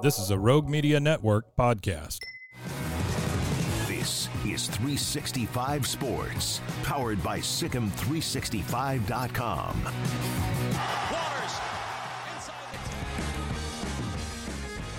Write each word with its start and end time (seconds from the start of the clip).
This 0.00 0.20
is 0.20 0.30
a 0.30 0.38
Rogue 0.38 0.68
Media 0.68 1.00
Network 1.00 1.56
podcast. 1.56 2.20
This 3.88 4.28
is 4.46 4.68
365 4.68 5.88
Sports, 5.88 6.60
powered 6.84 7.20
by 7.20 7.40
SicEm365.com. 7.40 9.82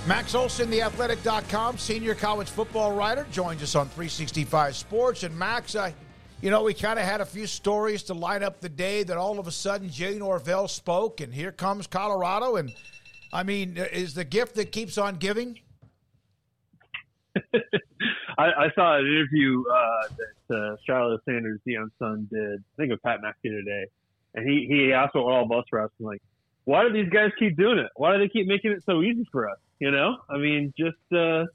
Max 0.05 0.35
Olson, 0.35 0.69
theathletic.com, 0.69 1.77
senior 1.77 2.13
college 2.13 2.49
football 2.49 2.93
writer, 2.93 3.25
joins 3.31 3.63
us 3.63 3.75
on 3.75 3.85
365 3.85 4.75
Sports. 4.75 5.23
And 5.23 5.33
Max, 5.39 5.77
I, 5.77 5.93
you 6.41 6.51
know, 6.51 6.63
we 6.63 6.73
kind 6.73 6.99
of 6.99 7.05
had 7.05 7.21
a 7.21 7.25
few 7.25 7.47
stories 7.47 8.03
to 8.03 8.13
light 8.13 8.43
up 8.43 8.59
the 8.59 8.67
day 8.67 9.03
that 9.03 9.15
all 9.15 9.39
of 9.39 9.47
a 9.47 9.51
sudden 9.51 9.89
Jay 9.89 10.19
Norvell 10.19 10.67
spoke, 10.67 11.21
and 11.21 11.33
here 11.33 11.53
comes 11.53 11.87
Colorado. 11.87 12.57
And 12.57 12.69
I 13.31 13.43
mean, 13.43 13.77
is 13.77 14.13
the 14.13 14.23
gift 14.23 14.55
that 14.55 14.71
keeps 14.71 14.97
on 14.97 15.17
giving? 15.17 15.59
I, 18.37 18.65
I, 18.65 18.71
saw 18.73 18.97
an 18.97 19.05
interview 19.05 19.63
uh, 19.69 20.07
that 20.47 20.55
uh, 20.55 20.75
Charlotte 20.85 21.21
Sanders, 21.25 21.59
Deion's 21.67 21.91
son, 21.99 22.27
did. 22.31 22.59
I 22.59 22.75
think 22.77 22.91
with 22.91 23.03
Pat 23.03 23.19
McAfee 23.21 23.51
today, 23.51 23.85
and 24.33 24.49
he 24.49 24.65
he 24.67 24.93
asked 24.93 25.15
what 25.15 25.25
all 25.25 25.45
of 25.45 25.51
us 25.51 25.65
were 25.71 25.81
asking, 25.81 26.05
like, 26.05 26.21
why 26.65 26.83
do 26.83 26.91
these 26.91 27.11
guys 27.11 27.31
keep 27.37 27.55
doing 27.57 27.77
it? 27.77 27.89
Why 27.95 28.13
do 28.13 28.19
they 28.19 28.29
keep 28.29 28.47
making 28.47 28.71
it 28.71 28.83
so 28.85 29.01
easy 29.01 29.25
for 29.31 29.49
us? 29.49 29.57
You 29.79 29.91
know, 29.91 30.17
I 30.29 30.37
mean, 30.37 30.73
just 30.77 30.97
uh, 31.15 31.45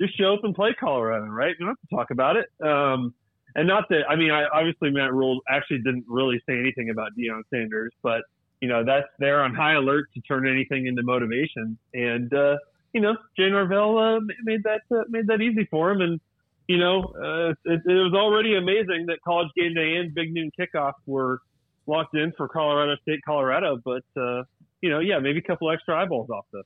just 0.00 0.18
show 0.18 0.34
up 0.34 0.40
and 0.42 0.54
play 0.54 0.74
Colorado, 0.78 1.26
right? 1.26 1.54
Don't 1.58 1.68
have 1.68 1.80
to 1.80 1.94
talk 1.94 2.10
about 2.10 2.36
it. 2.36 2.48
Um, 2.64 3.14
and 3.54 3.68
not 3.68 3.88
that 3.90 4.02
I 4.08 4.16
mean, 4.16 4.30
I, 4.30 4.46
obviously 4.46 4.90
Matt 4.90 5.12
Rhule 5.12 5.40
actually 5.48 5.78
didn't 5.78 6.04
really 6.08 6.42
say 6.48 6.58
anything 6.58 6.90
about 6.90 7.12
Deion 7.16 7.42
Sanders, 7.50 7.92
but 8.02 8.22
you 8.60 8.68
know 8.68 8.84
that's 8.84 9.06
they're 9.18 9.42
on 9.42 9.54
high 9.54 9.74
alert 9.74 10.08
to 10.14 10.20
turn 10.20 10.48
anything 10.48 10.86
into 10.86 11.02
motivation. 11.02 11.78
And 11.92 12.32
uh, 12.32 12.56
you 12.92 13.00
know, 13.00 13.16
Jay 13.36 13.50
Norvell 13.50 13.98
uh, 13.98 14.20
made 14.44 14.62
that 14.64 14.82
uh, 14.90 15.02
made 15.08 15.26
that 15.26 15.40
easy 15.40 15.66
for 15.70 15.90
him, 15.90 16.00
and 16.00 16.20
you 16.68 16.78
know, 16.78 17.02
uh, 17.02 17.50
it, 17.64 17.82
it 17.84 17.92
was 17.92 18.14
already 18.14 18.56
amazing 18.56 19.06
that 19.06 19.18
College 19.24 19.48
Game 19.56 19.74
Day 19.74 19.96
and 19.96 20.14
Big 20.14 20.32
Noon 20.32 20.50
Kickoff 20.58 20.94
were 21.06 21.40
locked 21.86 22.14
in 22.16 22.32
for 22.36 22.48
Colorado 22.48 22.96
State, 23.02 23.20
Colorado. 23.26 23.78
But 23.84 24.04
uh, 24.16 24.44
you 24.80 24.90
know, 24.90 25.00
yeah, 25.00 25.18
maybe 25.18 25.38
a 25.38 25.42
couple 25.42 25.70
extra 25.70 26.00
eyeballs 26.00 26.30
off 26.30 26.46
this. 26.52 26.64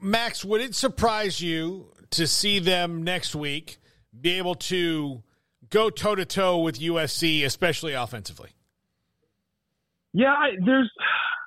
Max, 0.00 0.44
would 0.44 0.60
it 0.60 0.74
surprise 0.74 1.40
you 1.40 1.92
to 2.10 2.26
see 2.26 2.58
them 2.58 3.02
next 3.02 3.34
week 3.34 3.78
be 4.20 4.32
able 4.32 4.56
to 4.56 5.22
go 5.70 5.90
toe 5.90 6.14
to 6.14 6.24
toe 6.24 6.58
with 6.58 6.78
USC, 6.78 7.44
especially 7.44 7.94
offensively? 7.94 8.50
Yeah, 10.12 10.32
I, 10.32 10.50
there's 10.64 10.90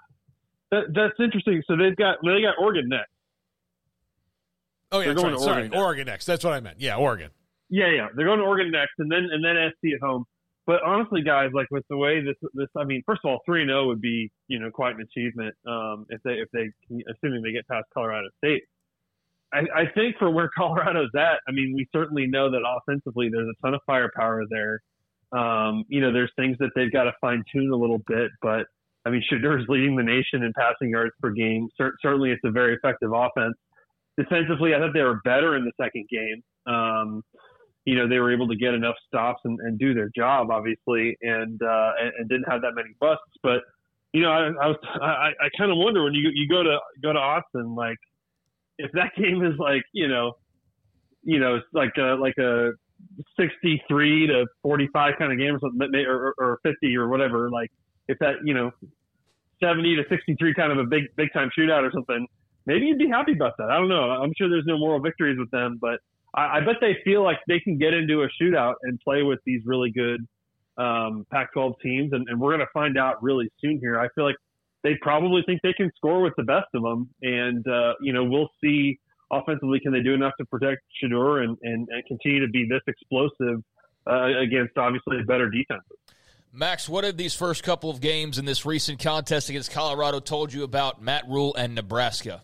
that, 0.71 0.83
that's 0.93 1.19
interesting. 1.19 1.61
So 1.67 1.75
they've 1.75 1.95
got 1.95 2.17
they 2.23 2.41
got 2.41 2.55
Oregon 2.59 2.89
next. 2.89 3.11
Oh 4.91 4.99
yeah, 4.99 5.13
going 5.13 5.33
right. 5.33 5.39
Sorry, 5.39 5.53
Oregon 5.53 5.71
next. 5.71 5.81
Oregon 5.81 6.05
next. 6.05 6.25
That's 6.25 6.43
what 6.43 6.53
I 6.53 6.59
meant. 6.59 6.79
Yeah, 6.79 6.95
Oregon. 6.95 7.31
Yeah, 7.69 7.91
yeah, 7.91 8.07
they're 8.15 8.27
going 8.27 8.39
to 8.39 8.45
Oregon 8.45 8.71
next, 8.71 8.93
and 8.99 9.11
then 9.11 9.27
and 9.31 9.43
then 9.43 9.55
SC 9.71 9.93
at 9.95 10.05
home. 10.05 10.25
But 10.67 10.81
honestly, 10.83 11.21
guys, 11.21 11.51
like 11.53 11.67
with 11.69 11.83
the 11.89 11.97
way 11.97 12.21
this 12.21 12.35
this, 12.53 12.67
I 12.75 12.83
mean, 12.83 13.03
first 13.05 13.21
of 13.23 13.29
all, 13.29 13.39
three 13.45 13.61
and 13.61 13.69
zero 13.69 13.83
oh 13.83 13.87
would 13.87 14.01
be 14.01 14.31
you 14.47 14.59
know 14.59 14.71
quite 14.71 14.95
an 14.95 15.01
achievement 15.01 15.55
um, 15.67 16.05
if 16.09 16.21
they 16.23 16.33
if 16.33 16.49
they 16.51 16.71
assuming 17.09 17.43
they 17.43 17.51
get 17.51 17.67
past 17.67 17.85
Colorado 17.93 18.29
State. 18.37 18.63
I, 19.53 19.59
I 19.59 19.85
think 19.93 20.17
for 20.17 20.29
where 20.29 20.49
Colorado's 20.57 21.11
at, 21.15 21.39
I 21.47 21.51
mean, 21.51 21.73
we 21.75 21.87
certainly 21.93 22.27
know 22.27 22.49
that 22.51 22.61
offensively 22.65 23.29
there's 23.31 23.47
a 23.47 23.65
ton 23.65 23.73
of 23.73 23.81
firepower 23.85 24.43
there. 24.49 24.81
Um, 25.35 25.83
you 25.87 26.01
know, 26.01 26.13
there's 26.13 26.31
things 26.35 26.57
that 26.59 26.69
they've 26.75 26.91
got 26.91 27.03
to 27.03 27.13
fine 27.19 27.43
tune 27.51 27.71
a 27.71 27.75
little 27.75 28.01
bit, 28.07 28.31
but 28.41 28.65
I 29.05 29.09
mean, 29.09 29.23
Shedeur's 29.29 29.65
leading 29.69 29.95
the 29.95 30.03
nation 30.03 30.43
in 30.43 30.53
passing 30.57 30.89
yards 30.89 31.13
per 31.21 31.31
game. 31.31 31.67
C- 31.79 31.89
certainly, 32.01 32.31
it's 32.31 32.41
a 32.45 32.51
very 32.51 32.75
effective 32.75 33.11
offense. 33.13 33.55
Defensively, 34.17 34.73
I 34.73 34.79
thought 34.79 34.93
they 34.93 35.01
were 35.01 35.19
better 35.25 35.57
in 35.57 35.65
the 35.65 35.71
second 35.81 36.07
game. 36.09 36.73
Um, 36.73 37.21
you 37.83 37.95
know, 37.95 38.07
they 38.07 38.17
were 38.17 38.33
able 38.33 38.47
to 38.47 38.55
get 38.55 38.73
enough 38.73 38.95
stops 39.07 39.41
and, 39.43 39.59
and 39.59 39.77
do 39.77 39.93
their 39.93 40.09
job, 40.15 40.49
obviously, 40.49 41.15
and, 41.21 41.61
uh, 41.61 41.91
and, 42.01 42.11
and 42.17 42.29
didn't 42.29 42.49
have 42.49 42.61
that 42.61 42.71
many 42.73 42.95
busts. 42.99 43.21
But 43.43 43.61
you 44.15 44.21
know, 44.21 44.31
I, 44.31 44.47
I 44.47 44.67
was 44.67 44.77
I, 45.01 45.31
I 45.41 45.49
kind 45.57 45.71
of 45.71 45.77
wonder 45.77 46.01
when 46.01 46.13
you 46.13 46.31
you 46.33 46.47
go 46.47 46.63
to 46.63 46.77
go 47.03 47.11
to 47.11 47.19
Austin, 47.19 47.75
like 47.75 47.97
if 48.77 48.89
that 48.93 49.11
game 49.17 49.43
is 49.43 49.59
like 49.59 49.83
you 49.91 50.07
know, 50.07 50.31
you 51.21 51.37
know, 51.37 51.55
it's 51.55 51.67
like 51.73 51.91
a 51.97 52.15
like 52.15 52.37
a 52.37 52.71
63 53.39 54.27
to 54.27 54.45
45 54.61 55.13
kind 55.17 55.31
of 55.31 55.37
game 55.37 55.55
or 55.55 55.59
something, 55.59 56.05
or, 56.05 56.33
or 56.37 56.59
50 56.63 56.95
or 56.97 57.07
whatever. 57.07 57.49
Like 57.49 57.71
if 58.07 58.17
that 58.19 58.35
you 58.43 58.53
know, 58.53 58.71
70 59.61 59.95
to 59.97 60.03
63 60.09 60.53
kind 60.53 60.71
of 60.71 60.79
a 60.79 60.85
big 60.85 61.03
big 61.15 61.29
time 61.33 61.49
shootout 61.57 61.83
or 61.83 61.91
something, 61.93 62.27
maybe 62.65 62.85
you'd 62.87 62.99
be 62.99 63.09
happy 63.09 63.33
about 63.33 63.53
that. 63.57 63.69
I 63.69 63.77
don't 63.77 63.89
know. 63.89 64.09
I'm 64.11 64.33
sure 64.37 64.49
there's 64.49 64.65
no 64.65 64.77
moral 64.77 64.99
victories 64.99 65.37
with 65.39 65.51
them, 65.51 65.77
but 65.79 65.99
I, 66.35 66.57
I 66.57 66.59
bet 66.61 66.75
they 66.81 66.97
feel 67.03 67.23
like 67.23 67.39
they 67.47 67.59
can 67.59 67.77
get 67.77 67.93
into 67.93 68.23
a 68.23 68.27
shootout 68.41 68.75
and 68.83 68.99
play 68.99 69.23
with 69.23 69.39
these 69.45 69.61
really 69.65 69.91
good 69.91 70.25
um, 70.77 71.25
Pac-12 71.31 71.79
teams, 71.81 72.13
and, 72.13 72.27
and 72.29 72.39
we're 72.39 72.51
going 72.51 72.65
to 72.65 72.71
find 72.73 72.97
out 72.97 73.23
really 73.23 73.49
soon 73.61 73.79
here. 73.79 73.99
I 73.99 74.09
feel 74.13 74.25
like 74.25 74.35
they 74.83 74.95
probably 75.01 75.41
think 75.45 75.61
they 75.63 75.73
can 75.73 75.89
score 75.95 76.21
with 76.21 76.33
the 76.37 76.43
best 76.43 76.67
of 76.73 76.83
them, 76.83 77.09
and 77.21 77.65
uh, 77.67 77.93
you 78.01 78.13
know 78.13 78.23
we'll 78.23 78.49
see 78.63 78.99
offensively 79.31 79.79
can 79.79 79.91
they 79.91 80.01
do 80.01 80.13
enough 80.13 80.33
to 80.39 80.45
protect 80.45 80.81
Shedeur 81.01 81.43
and, 81.43 81.57
and, 81.61 81.87
and 81.89 82.05
continue 82.07 82.45
to 82.45 82.51
be 82.51 82.67
this 82.69 82.81
explosive 82.87 83.63
uh, 84.07 84.39
against 84.39 84.77
obviously 84.77 85.17
better 85.27 85.49
defenses. 85.49 85.97
Max, 86.51 86.87
what 86.87 87.03
have 87.03 87.17
these 87.17 87.35
first 87.35 87.63
couple 87.63 87.89
of 87.89 87.99
games 87.99 88.37
in 88.37 88.45
this 88.45 88.65
recent 88.65 88.99
contest 88.99 89.49
against 89.49 89.71
Colorado 89.71 90.19
told 90.19 90.53
you 90.53 90.63
about 90.63 91.01
Matt 91.01 91.27
Rhule 91.27 91.53
and 91.55 91.75
Nebraska? 91.75 92.43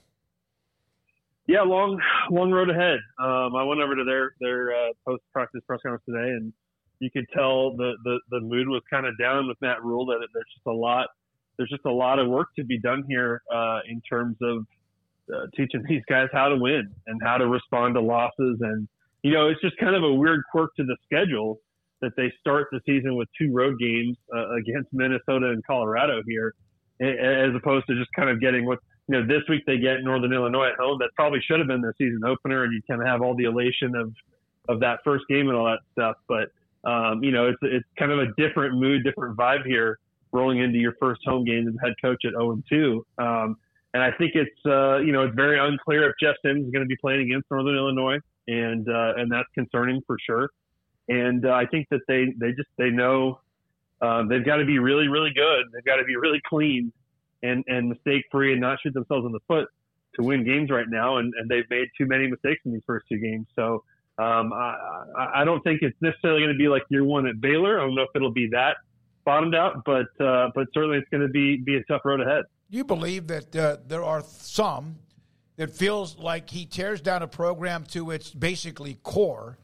Yeah, 1.48 1.62
long 1.62 2.00
long 2.30 2.52
road 2.52 2.70
ahead. 2.70 3.00
Um, 3.20 3.56
I 3.56 3.64
went 3.64 3.82
over 3.82 3.96
to 3.96 4.04
their 4.04 4.32
their 4.40 4.72
uh, 4.72 4.92
post 5.08 5.24
practice 5.34 5.62
press 5.66 5.80
conference 5.82 6.04
today, 6.06 6.30
and 6.30 6.54
you 7.00 7.10
could 7.10 7.26
tell 7.34 7.76
the 7.76 7.94
the, 8.04 8.20
the 8.30 8.40
mood 8.42 8.68
was 8.68 8.82
kind 8.90 9.06
of 9.06 9.18
down 9.18 9.48
with 9.48 9.58
Matt 9.62 9.84
Rhule. 9.84 10.06
That 10.06 10.28
there's 10.34 10.46
just 10.54 10.68
a 10.68 10.72
lot 10.72 11.08
there's 11.58 11.70
just 11.70 11.86
a 11.86 11.92
lot 11.92 12.20
of 12.20 12.28
work 12.28 12.48
to 12.58 12.64
be 12.64 12.80
done 12.80 13.04
here 13.08 13.42
uh, 13.54 13.80
in 13.88 14.02
terms 14.02 14.38
of 14.42 14.66
uh, 15.34 15.46
teaching 15.56 15.84
these 15.88 16.02
guys 16.10 16.28
how 16.34 16.50
to 16.50 16.58
win 16.58 16.90
and 17.08 17.22
how 17.24 17.38
to 17.38 17.48
respond 17.48 17.96
to 17.96 18.02
losses. 18.02 18.58
And 18.62 18.88
you 19.24 19.32
know, 19.32 19.48
it's 19.48 19.62
just 19.62 19.78
kind 19.78 19.96
of 19.96 20.04
a 20.04 20.14
weird 20.14 20.42
quirk 20.52 20.72
to 20.78 20.84
the 20.84 20.98
schedule 21.06 21.60
that 22.02 22.12
they 22.18 22.32
start 22.40 22.68
the 22.72 22.80
season 22.86 23.16
with 23.16 23.28
two 23.40 23.52
road 23.54 23.78
games 23.80 24.18
uh, 24.36 24.56
against 24.56 24.90
Minnesota 24.92 25.50
and 25.50 25.64
Colorado 25.66 26.22
here, 26.28 26.54
as 27.00 27.56
opposed 27.56 27.86
to 27.88 27.96
just 27.96 28.10
kind 28.16 28.30
of 28.30 28.42
getting 28.42 28.66
what 28.66 28.80
you 29.08 29.20
know, 29.20 29.28
this 29.28 29.44
week 29.50 29.64
they 29.66 29.78
get 29.78 30.04
Northern 30.04 30.32
Illinois 30.32 30.70
at 30.70 30.76
home. 30.80 30.98
That 31.00 31.10
probably 31.16 31.42
should 31.42 31.60
have 31.60 31.68
been 31.68 31.82
their 31.82 31.94
season 31.98 32.22
opener, 32.26 32.64
and 32.64 32.74
you 32.74 32.82
kind 32.90 33.02
of 33.02 33.08
have 33.08 33.22
all 33.22 33.36
the 33.36 33.44
elation 33.44 33.96
of 33.96 34.14
of 34.70 34.80
that 34.80 35.00
first 35.04 35.26
game 35.28 35.50
and 35.50 35.58
all 35.58 35.66
that 35.66 35.80
stuff. 35.92 36.16
But 36.28 36.90
um, 36.90 37.24
you 37.24 37.32
know, 37.32 37.48
it's 37.48 37.58
it's 37.62 37.86
kind 38.00 38.12
of 38.12 38.20
a 38.20 38.28
different 38.38 38.76
mood, 38.76 39.04
different 39.04 39.38
vibe 39.38 39.66
here, 39.66 40.00
rolling 40.32 40.60
into 40.60 40.78
your 40.78 40.94
first 41.00 41.22
home 41.26 41.44
game 41.44 41.68
as 41.68 41.74
head 41.84 41.94
coach 42.02 42.24
at 42.26 42.32
0 42.32 42.52
and 42.54 42.64
2. 42.70 43.06
Um, 43.18 43.56
and 43.94 44.04
I 44.04 44.12
think 44.12 44.34
it's 44.36 44.66
uh, 44.66 44.98
you 44.98 45.12
know 45.12 45.24
it's 45.24 45.36
very 45.36 45.60
unclear 45.60 46.10
if 46.10 46.16
Jeff 46.22 46.36
Sims 46.44 46.66
is 46.66 46.72
going 46.72 46.84
to 46.84 46.90
be 46.90 46.98
playing 46.98 47.22
against 47.22 47.50
Northern 47.52 47.76
Illinois, 47.76 48.20
and 48.48 48.88
uh, 48.88 49.14
and 49.18 49.32
that's 49.32 49.50
concerning 49.54 50.02
for 50.08 50.18
sure. 50.26 50.50
And 51.08 51.46
uh, 51.46 51.52
I 51.52 51.66
think 51.66 51.88
that 51.92 52.02
they 52.08 52.34
they 52.40 52.52
just 52.52 52.70
they 52.78 52.90
know 52.90 53.40
um, 54.02 54.28
they've 54.30 54.46
got 54.46 54.58
to 54.58 54.66
be 54.66 54.80
really 54.80 55.08
really 55.08 55.32
good. 55.36 55.66
They've 55.74 55.86
got 55.86 55.98
to 55.98 56.04
be 56.04 56.16
really 56.16 56.42
clean 56.48 56.92
and 57.44 57.64
and 57.68 57.90
mistake 57.90 58.24
free 58.32 58.52
and 58.52 58.62
not 58.62 58.80
shoot 58.82 58.94
themselves 58.94 59.26
in 59.26 59.32
the 59.32 59.40
foot 59.48 59.68
to 60.16 60.24
win 60.24 60.44
games 60.44 60.70
right 60.70 60.88
now. 60.90 61.18
And, 61.18 61.34
and 61.38 61.50
they've 61.50 61.70
made 61.70 61.88
too 61.98 62.06
many 62.06 62.28
mistakes 62.28 62.62
in 62.66 62.74
these 62.74 62.82
first 62.86 63.06
two 63.10 63.18
games. 63.18 63.48
So 63.56 63.84
um, 64.18 64.52
I, 64.54 65.32
I 65.36 65.46
don't 65.46 65.62
think 65.62 65.82
it's 65.82 65.98
necessarily 66.02 66.42
going 66.42 66.54
to 66.54 66.58
be 66.58 66.68
like 66.68 66.84
year 66.90 67.04
one 67.04 67.28
at 67.28 67.40
Baylor. 67.40 67.80
I 67.80 67.84
don't 67.86 67.96
know 67.96 68.04
if 68.04 68.10
it'll 68.14 68.32
be 68.32 68.50
that 68.52 68.78
bottomed 69.26 69.56
out, 69.56 69.84
but 69.86 70.08
uh, 70.24 70.50
but 70.54 70.68
certainly 70.74 70.98
it's 70.98 71.10
going 71.10 71.22
to 71.22 71.30
be 71.30 71.58
be 71.58 71.78
a 71.78 71.84
tough 71.84 72.02
road 72.04 72.22
ahead. 72.22 72.44
You 72.72 72.86
believe 72.86 73.28
that 73.28 73.54
uh, 73.54 73.78
there 73.86 74.02
are 74.02 74.24
some 74.24 74.96
that 75.58 75.72
feels 75.72 76.18
like 76.18 76.50
he 76.50 76.66
tears 76.66 77.02
down 77.02 77.22
a 77.22 77.28
program 77.28 77.84
to 77.88 78.12
its 78.12 78.32
basically 78.32 78.98
core, 79.04 79.58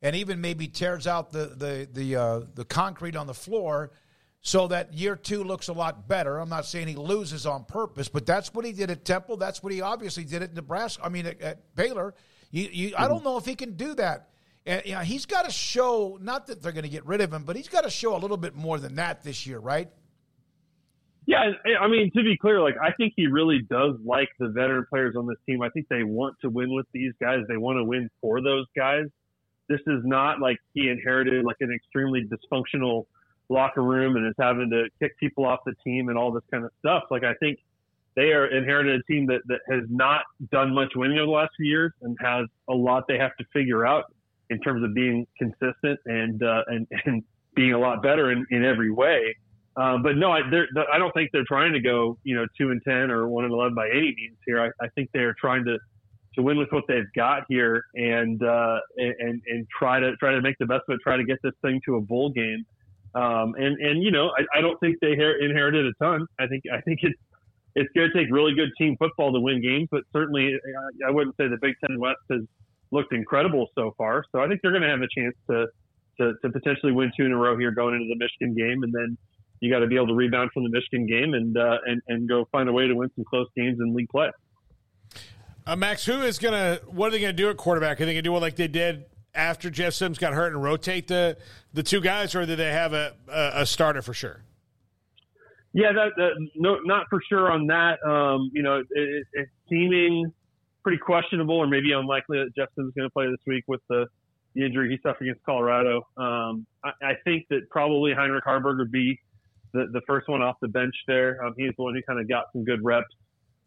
and 0.00 0.16
even 0.16 0.40
maybe 0.40 0.66
tears 0.66 1.06
out 1.06 1.30
the 1.30 1.52
the 1.54 1.86
the 1.92 2.16
uh, 2.16 2.40
the 2.54 2.64
concrete 2.64 3.14
on 3.14 3.26
the 3.26 3.34
floor 3.34 3.92
so 4.40 4.68
that 4.68 4.94
year 4.94 5.16
two 5.16 5.44
looks 5.44 5.68
a 5.68 5.74
lot 5.74 6.08
better. 6.08 6.38
I'm 6.38 6.48
not 6.48 6.64
saying 6.64 6.88
he 6.88 6.94
loses 6.94 7.44
on 7.44 7.64
purpose, 7.64 8.08
but 8.08 8.24
that's 8.24 8.54
what 8.54 8.64
he 8.64 8.72
did 8.72 8.90
at 8.90 9.04
Temple. 9.04 9.36
That's 9.36 9.62
what 9.62 9.70
he 9.70 9.82
obviously 9.82 10.24
did 10.24 10.42
at 10.42 10.54
Nebraska. 10.54 11.04
I 11.04 11.10
mean, 11.10 11.26
at, 11.26 11.40
at 11.42 11.74
Baylor. 11.74 12.14
You, 12.52 12.68
you, 12.72 12.94
I 12.96 13.06
don't 13.06 13.22
know 13.22 13.36
if 13.36 13.44
he 13.44 13.54
can 13.54 13.76
do 13.76 13.94
that. 13.96 14.30
And 14.64 14.82
you 14.86 14.92
know, 14.92 15.00
he's 15.00 15.26
got 15.26 15.44
to 15.44 15.50
show 15.50 16.18
not 16.22 16.46
that 16.46 16.62
they're 16.62 16.72
going 16.72 16.84
to 16.84 16.88
get 16.88 17.04
rid 17.04 17.20
of 17.20 17.34
him, 17.34 17.42
but 17.42 17.54
he's 17.54 17.68
got 17.68 17.84
to 17.84 17.90
show 17.90 18.16
a 18.16 18.18
little 18.18 18.38
bit 18.38 18.54
more 18.54 18.78
than 18.78 18.94
that 18.94 19.22
this 19.22 19.46
year, 19.46 19.58
right? 19.58 19.90
Yeah, 21.26 21.50
I 21.80 21.88
mean, 21.88 22.12
to 22.14 22.22
be 22.22 22.36
clear, 22.36 22.60
like 22.60 22.76
I 22.80 22.92
think 22.92 23.14
he 23.16 23.26
really 23.26 23.60
does 23.68 23.96
like 24.04 24.28
the 24.38 24.48
veteran 24.48 24.86
players 24.88 25.16
on 25.16 25.26
this 25.26 25.38
team. 25.44 25.60
I 25.60 25.68
think 25.70 25.88
they 25.88 26.04
want 26.04 26.36
to 26.42 26.48
win 26.48 26.72
with 26.72 26.86
these 26.92 27.12
guys. 27.20 27.40
They 27.48 27.56
want 27.56 27.78
to 27.78 27.84
win 27.84 28.08
for 28.20 28.40
those 28.40 28.66
guys. 28.76 29.06
This 29.68 29.80
is 29.88 30.02
not 30.04 30.40
like 30.40 30.58
he 30.72 30.88
inherited 30.88 31.44
like 31.44 31.56
an 31.60 31.72
extremely 31.74 32.24
dysfunctional 32.24 33.06
locker 33.48 33.82
room 33.82 34.14
and 34.16 34.26
is 34.26 34.34
having 34.38 34.70
to 34.70 34.84
kick 35.00 35.18
people 35.18 35.44
off 35.44 35.60
the 35.66 35.74
team 35.84 36.08
and 36.08 36.16
all 36.16 36.32
this 36.32 36.44
kind 36.50 36.64
of 36.64 36.70
stuff. 36.78 37.04
Like 37.10 37.24
I 37.24 37.34
think 37.34 37.58
they 38.14 38.32
are 38.32 38.46
inherited 38.46 39.00
a 39.00 39.12
team 39.12 39.26
that, 39.26 39.40
that 39.46 39.60
has 39.68 39.82
not 39.88 40.22
done 40.52 40.72
much 40.72 40.92
winning 40.94 41.18
over 41.18 41.26
the 41.26 41.32
last 41.32 41.50
few 41.56 41.66
years 41.66 41.92
and 42.02 42.16
has 42.20 42.46
a 42.68 42.72
lot 42.72 43.04
they 43.08 43.18
have 43.18 43.36
to 43.38 43.44
figure 43.52 43.84
out 43.84 44.04
in 44.50 44.60
terms 44.60 44.84
of 44.84 44.94
being 44.94 45.26
consistent 45.36 45.98
and 46.06 46.42
uh, 46.44 46.62
and 46.68 46.86
and 47.04 47.24
being 47.56 47.72
a 47.72 47.78
lot 47.78 48.02
better 48.02 48.30
in, 48.30 48.46
in 48.50 48.64
every 48.64 48.92
way. 48.92 49.34
Um, 49.76 50.02
but 50.02 50.16
no, 50.16 50.32
I, 50.32 50.40
I 50.92 50.98
don't 50.98 51.12
think 51.12 51.30
they're 51.32 51.44
trying 51.46 51.72
to 51.74 51.80
go, 51.80 52.16
you 52.24 52.34
know, 52.34 52.46
two 52.58 52.70
and 52.70 52.80
ten 52.82 53.10
or 53.10 53.28
one 53.28 53.44
and 53.44 53.52
eleven 53.52 53.74
by 53.74 53.88
any 53.88 54.14
means 54.16 54.36
here. 54.46 54.60
I, 54.60 54.84
I 54.84 54.88
think 54.94 55.10
they 55.12 55.20
are 55.20 55.34
trying 55.38 55.64
to 55.66 55.78
to 56.34 56.42
win 56.42 56.56
with 56.58 56.68
what 56.70 56.84
they've 56.88 57.10
got 57.14 57.42
here 57.48 57.82
and 57.94 58.42
uh, 58.42 58.78
and 58.96 59.42
and 59.46 59.66
try 59.78 60.00
to 60.00 60.16
try 60.16 60.32
to 60.32 60.40
make 60.40 60.56
the 60.58 60.66
best 60.66 60.82
of 60.88 60.94
it. 60.94 61.00
Try 61.02 61.16
to 61.16 61.24
get 61.24 61.38
this 61.42 61.52
thing 61.62 61.80
to 61.86 61.96
a 61.96 62.00
bowl 62.00 62.30
game. 62.30 62.64
Um, 63.14 63.54
and 63.58 63.78
and 63.80 64.02
you 64.02 64.10
know, 64.10 64.30
I, 64.38 64.58
I 64.58 64.60
don't 64.60 64.78
think 64.80 64.96
they 65.00 65.12
inherited 65.12 65.86
a 65.86 65.92
ton. 66.02 66.26
I 66.38 66.46
think 66.46 66.64
I 66.72 66.80
think 66.80 67.00
it's 67.02 67.18
it's 67.74 67.90
going 67.94 68.10
to 68.10 68.14
take 68.14 68.32
really 68.32 68.54
good 68.54 68.70
team 68.78 68.96
football 68.98 69.32
to 69.32 69.40
win 69.40 69.60
games, 69.60 69.88
but 69.90 70.02
certainly 70.12 70.56
I 71.06 71.10
wouldn't 71.10 71.36
say 71.36 71.48
the 71.48 71.58
Big 71.60 71.74
Ten 71.86 72.00
West 72.00 72.20
has 72.30 72.40
looked 72.90 73.12
incredible 73.12 73.68
so 73.74 73.94
far. 73.98 74.24
So 74.32 74.40
I 74.40 74.48
think 74.48 74.60
they're 74.62 74.70
going 74.70 74.82
to 74.82 74.88
have 74.88 75.02
a 75.02 75.08
chance 75.14 75.34
to, 75.50 75.66
to 76.18 76.32
to 76.42 76.50
potentially 76.50 76.92
win 76.92 77.12
two 77.16 77.26
in 77.26 77.32
a 77.32 77.36
row 77.36 77.58
here 77.58 77.70
going 77.70 77.94
into 77.94 78.08
the 78.08 78.16
Michigan 78.16 78.54
game, 78.54 78.82
and 78.82 78.92
then 78.92 79.18
you 79.60 79.70
got 79.70 79.80
to 79.80 79.86
be 79.86 79.96
able 79.96 80.08
to 80.08 80.14
rebound 80.14 80.50
from 80.52 80.64
the 80.64 80.70
Michigan 80.70 81.06
game 81.06 81.34
and 81.34 81.56
uh, 81.56 81.78
and 81.86 82.02
and 82.08 82.28
go 82.28 82.46
find 82.52 82.68
a 82.68 82.72
way 82.72 82.86
to 82.86 82.94
win 82.94 83.10
some 83.14 83.24
close 83.24 83.48
games 83.56 83.78
in 83.80 83.94
league 83.94 84.08
play. 84.08 84.30
Uh, 85.66 85.76
Max, 85.76 86.04
who 86.04 86.22
is 86.22 86.38
gonna? 86.38 86.80
What 86.86 87.08
are 87.08 87.10
they 87.10 87.20
gonna 87.20 87.32
do 87.32 87.50
at 87.50 87.56
quarterback? 87.56 88.00
Are 88.00 88.06
they 88.06 88.12
gonna 88.12 88.22
do 88.22 88.32
what 88.32 88.42
like 88.42 88.56
they 88.56 88.68
did 88.68 89.04
after 89.34 89.70
Jeff 89.70 89.94
Sims 89.94 90.18
got 90.18 90.32
hurt 90.32 90.52
and 90.52 90.62
rotate 90.62 91.08
the 91.08 91.36
the 91.72 91.82
two 91.82 92.00
guys, 92.00 92.34
or 92.34 92.46
do 92.46 92.56
they 92.56 92.72
have 92.72 92.92
a 92.92 93.14
a, 93.28 93.62
a 93.62 93.66
starter 93.66 94.02
for 94.02 94.14
sure? 94.14 94.42
Yeah, 95.76 95.92
that, 95.92 96.12
that, 96.16 96.48
no, 96.54 96.78
not 96.86 97.04
for 97.10 97.20
sure 97.28 97.52
on 97.52 97.66
that. 97.66 98.02
Um, 98.02 98.50
you 98.54 98.62
know, 98.62 98.78
it, 98.78 98.86
it, 98.92 99.26
it's 99.34 99.50
seeming 99.68 100.32
pretty 100.82 100.96
questionable, 100.96 101.56
or 101.56 101.66
maybe 101.66 101.92
unlikely 101.92 102.38
that 102.38 102.54
Jeff 102.56 102.68
Sims 102.74 102.88
is 102.88 102.94
going 102.94 103.06
to 103.06 103.12
play 103.12 103.26
this 103.26 103.40
week 103.46 103.64
with 103.66 103.82
the, 103.90 104.06
the 104.54 104.64
injury 104.64 104.88
he 104.88 104.96
suffered 105.02 105.24
against 105.24 105.44
Colorado. 105.44 106.06
Um, 106.16 106.66
I, 106.82 106.92
I, 107.02 107.12
think 107.24 107.48
that 107.50 107.68
probably 107.68 108.14
Heinrich 108.14 108.44
Haarberg 108.44 108.78
would 108.78 108.90
be 108.90 109.20
the, 109.76 109.86
the 109.92 110.00
first 110.06 110.28
one 110.28 110.42
off 110.42 110.56
the 110.60 110.68
bench 110.68 110.94
there. 111.06 111.44
Um, 111.44 111.54
he's 111.56 111.72
the 111.76 111.84
one 111.84 111.94
who 111.94 112.02
kind 112.02 112.20
of 112.20 112.28
got 112.28 112.46
some 112.52 112.64
good 112.64 112.80
reps 112.82 113.06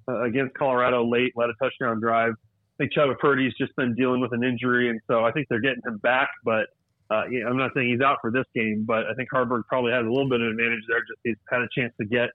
uh, 0.07 0.23
against 0.23 0.55
Colorado 0.55 1.07
late, 1.07 1.33
led 1.35 1.49
a 1.49 1.53
touchdown 1.63 1.99
drive 1.99 2.33
I 2.79 2.83
think 2.83 2.93
Chubba 2.93 3.19
Purdy's 3.19 3.53
just 3.59 3.75
been 3.75 3.93
dealing 3.93 4.21
with 4.21 4.31
an 4.31 4.41
injury, 4.41 4.89
and 4.89 5.01
so 5.05 5.25
I 5.25 5.33
think 5.33 5.47
they're 5.49 5.59
getting 5.59 5.81
him 5.85 5.97
back. 5.97 6.29
But 6.45 6.67
uh, 7.11 7.23
yeah, 7.29 7.45
I'm 7.45 7.57
not 7.57 7.71
saying 7.75 7.89
he's 7.89 7.99
out 7.99 8.19
for 8.21 8.31
this 8.31 8.45
game, 8.55 8.85
but 8.87 9.05
I 9.05 9.13
think 9.15 9.27
Haarberg 9.33 9.63
probably 9.67 9.91
has 9.91 10.05
a 10.05 10.09
little 10.09 10.29
bit 10.29 10.39
of 10.39 10.47
advantage 10.47 10.83
there. 10.87 10.99
Just 10.99 11.19
he's 11.25 11.35
had 11.49 11.61
a 11.61 11.67
chance 11.77 11.93
to 11.99 12.05
get 12.05 12.29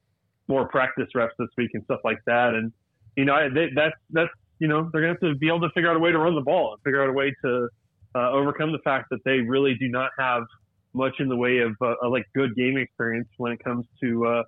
more 0.46 0.68
practice 0.68 1.08
reps 1.14 1.32
this 1.38 1.48
week 1.56 1.70
and 1.72 1.82
stuff 1.84 2.00
like 2.04 2.18
that. 2.26 2.52
And 2.52 2.72
you 3.16 3.24
know, 3.24 3.48
they, 3.54 3.68
that's 3.74 3.94
that's 4.10 4.30
you 4.58 4.68
know 4.68 4.90
they're 4.92 5.00
gonna 5.00 5.14
have 5.14 5.20
to 5.20 5.34
be 5.34 5.48
able 5.48 5.60
to 5.60 5.70
figure 5.70 5.88
out 5.88 5.96
a 5.96 5.98
way 5.98 6.12
to 6.12 6.18
run 6.18 6.34
the 6.34 6.42
ball 6.42 6.74
and 6.74 6.82
figure 6.82 7.02
out 7.02 7.08
a 7.08 7.12
way 7.12 7.34
to 7.42 7.68
uh, 8.14 8.30
overcome 8.30 8.72
the 8.72 8.80
fact 8.84 9.06
that 9.12 9.20
they 9.24 9.38
really 9.38 9.76
do 9.80 9.88
not 9.88 10.10
have 10.18 10.42
much 10.94 11.14
in 11.18 11.28
the 11.28 11.36
way 11.36 11.58
of 11.58 11.76
uh, 11.80 12.08
like 12.08 12.24
good 12.34 12.54
game 12.54 12.76
experience 12.76 13.28
when 13.36 13.52
it 13.52 13.62
comes 13.62 13.86
to 14.02 14.26
uh, 14.26 14.42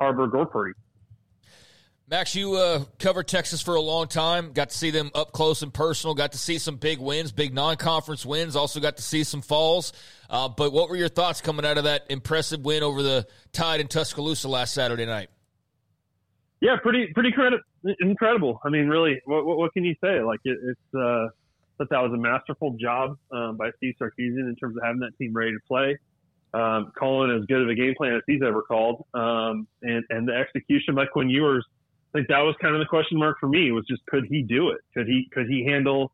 Haarberg 0.00 0.34
or 0.34 0.46
Purdy. 0.46 0.74
Max, 2.08 2.34
you 2.34 2.56
uh, 2.56 2.84
covered 2.98 3.26
Texas 3.26 3.62
for 3.62 3.74
a 3.74 3.80
long 3.80 4.06
time. 4.06 4.52
Got 4.52 4.68
to 4.68 4.76
see 4.76 4.90
them 4.90 5.10
up 5.14 5.32
close 5.32 5.62
and 5.62 5.72
personal. 5.72 6.14
Got 6.14 6.32
to 6.32 6.38
see 6.38 6.58
some 6.58 6.76
big 6.76 6.98
wins, 6.98 7.32
big 7.32 7.54
non-conference 7.54 8.26
wins. 8.26 8.54
Also 8.54 8.80
got 8.80 8.98
to 8.98 9.02
see 9.02 9.24
some 9.24 9.40
falls. 9.40 9.94
Uh, 10.28 10.48
but 10.48 10.74
what 10.74 10.90
were 10.90 10.96
your 10.96 11.08
thoughts 11.08 11.40
coming 11.40 11.64
out 11.64 11.78
of 11.78 11.84
that 11.84 12.04
impressive 12.10 12.60
win 12.60 12.82
over 12.82 13.02
the 13.02 13.26
Tide 13.52 13.80
in 13.80 13.88
Tuscaloosa 13.88 14.46
last 14.46 14.74
Saturday 14.74 15.06
night? 15.06 15.30
Yeah, 16.60 16.76
pretty 16.82 17.06
pretty 17.14 17.32
credit, 17.32 17.60
incredible. 18.00 18.60
I 18.64 18.68
mean, 18.68 18.88
really, 18.88 19.20
what, 19.24 19.46
what, 19.46 19.56
what 19.56 19.72
can 19.72 19.84
you 19.84 19.94
say? 20.02 20.20
Like 20.20 20.40
it, 20.44 20.58
it's 20.62 20.94
uh, 20.94 21.28
that 21.82 21.90
that 21.90 22.02
was 22.02 22.12
a 22.12 22.16
masterful 22.16 22.76
job 22.80 23.18
um, 23.32 23.56
by 23.56 23.70
Steve 23.76 23.94
Sarkisian 24.00 24.48
in 24.48 24.56
terms 24.60 24.76
of 24.76 24.82
having 24.82 25.00
that 25.00 25.16
team 25.18 25.32
ready 25.34 25.52
to 25.52 25.60
play. 25.66 25.98
Um, 26.54 26.92
calling 26.98 27.30
as 27.30 27.46
good 27.46 27.62
of 27.62 27.68
a 27.68 27.74
game 27.74 27.94
plan 27.96 28.14
as 28.14 28.22
he's 28.26 28.42
ever 28.42 28.60
called, 28.62 29.06
um, 29.14 29.66
and 29.80 30.04
and 30.10 30.28
the 30.28 30.34
execution 30.34 30.94
by 30.94 31.06
Quinn 31.06 31.30
Ewers– 31.30 31.64
I 32.12 32.18
think 32.18 32.28
that 32.28 32.40
was 32.40 32.54
kind 32.60 32.74
of 32.74 32.80
the 32.80 32.86
question 32.86 33.18
mark 33.18 33.38
for 33.40 33.48
me 33.48 33.72
was 33.72 33.86
just 33.88 34.04
could 34.06 34.26
he 34.28 34.42
do 34.42 34.68
it? 34.70 34.80
Could 34.94 35.06
he 35.06 35.28
could 35.32 35.46
he 35.48 35.64
handle 35.64 36.12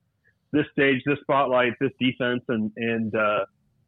this 0.52 0.64
stage, 0.72 1.02
this 1.04 1.18
spotlight, 1.22 1.72
this 1.80 1.90
defense, 1.98 2.42
and 2.48 2.70
and 2.76 3.14
uh, 3.14 3.44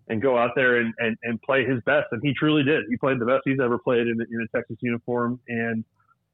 and 0.08 0.20
go 0.20 0.37
out 0.37 0.50
there 0.56 0.78
and, 0.78 0.92
and, 0.99 1.16
and 1.22 1.40
play 1.42 1.64
his 1.64 1.80
best? 1.87 2.08
And 2.10 2.20
he 2.22 2.34
truly 2.34 2.64
did. 2.64 2.84
He 2.90 2.96
played 2.96 3.20
the 3.20 3.26
best 3.26 3.42
he's 3.44 3.60
ever 3.62 3.78
played 3.78 4.08
in, 4.08 4.20
in 4.20 4.40
a 4.42 4.56
Texas 4.56 4.76
uniform. 4.80 5.38
And 5.46 5.84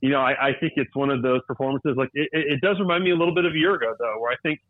you 0.00 0.08
know, 0.08 0.20
I, 0.20 0.48
I 0.48 0.52
think 0.58 0.74
it's 0.76 0.94
one 0.96 1.10
of 1.10 1.20
those 1.20 1.40
performances. 1.46 1.94
Like 1.96 2.10
it, 2.14 2.28
it 2.32 2.60
does 2.62 2.80
remind 2.80 3.04
me 3.04 3.10
a 3.10 3.16
little 3.16 3.34
bit 3.34 3.44
of 3.44 3.52
a 3.52 3.58
year 3.58 3.74
ago, 3.74 3.94
though, 3.98 4.18
where 4.18 4.32
I 4.32 4.36
think 4.42 4.60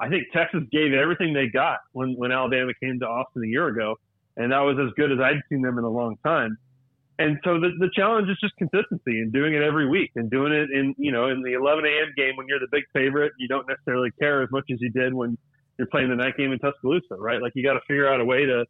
I 0.00 0.08
think 0.08 0.24
Texas 0.32 0.62
gave 0.70 0.92
everything 0.92 1.32
they 1.32 1.48
got 1.48 1.78
when 1.92 2.14
when 2.16 2.32
Alabama 2.32 2.72
came 2.82 3.00
to 3.00 3.06
Austin 3.06 3.44
a 3.44 3.48
year 3.48 3.68
ago, 3.68 3.96
and 4.36 4.52
that 4.52 4.60
was 4.60 4.78
as 4.78 4.92
good 4.94 5.12
as 5.12 5.18
I'd 5.20 5.40
seen 5.48 5.62
them 5.62 5.78
in 5.78 5.84
a 5.84 5.90
long 5.90 6.16
time 6.24 6.56
and 7.18 7.38
so 7.42 7.58
the, 7.58 7.70
the 7.78 7.90
challenge 7.94 8.28
is 8.28 8.38
just 8.40 8.54
consistency 8.56 9.20
and 9.20 9.32
doing 9.32 9.54
it 9.54 9.62
every 9.62 9.88
week 9.88 10.12
and 10.14 10.30
doing 10.30 10.52
it 10.52 10.70
in 10.70 10.94
you 10.98 11.10
know 11.10 11.28
in 11.28 11.42
the 11.42 11.54
11 11.54 11.84
a.m. 11.84 12.12
game 12.16 12.36
when 12.36 12.46
you're 12.46 12.60
the 12.60 12.68
big 12.70 12.84
favorite. 12.92 13.32
You 13.38 13.48
don't 13.48 13.66
necessarily 13.68 14.10
care 14.20 14.42
as 14.42 14.50
much 14.52 14.64
as 14.72 14.78
you 14.80 14.90
did 14.90 15.12
when 15.12 15.36
you're 15.78 15.88
playing 15.88 16.10
the 16.10 16.16
night 16.16 16.36
game 16.36 16.52
in 16.52 16.58
Tuscaloosa, 16.60 17.16
right? 17.18 17.42
Like 17.42 17.52
you 17.56 17.64
got 17.64 17.74
to 17.74 17.80
figure 17.88 18.08
out 18.08 18.20
a 18.20 18.24
way 18.24 18.46
to 18.46 18.64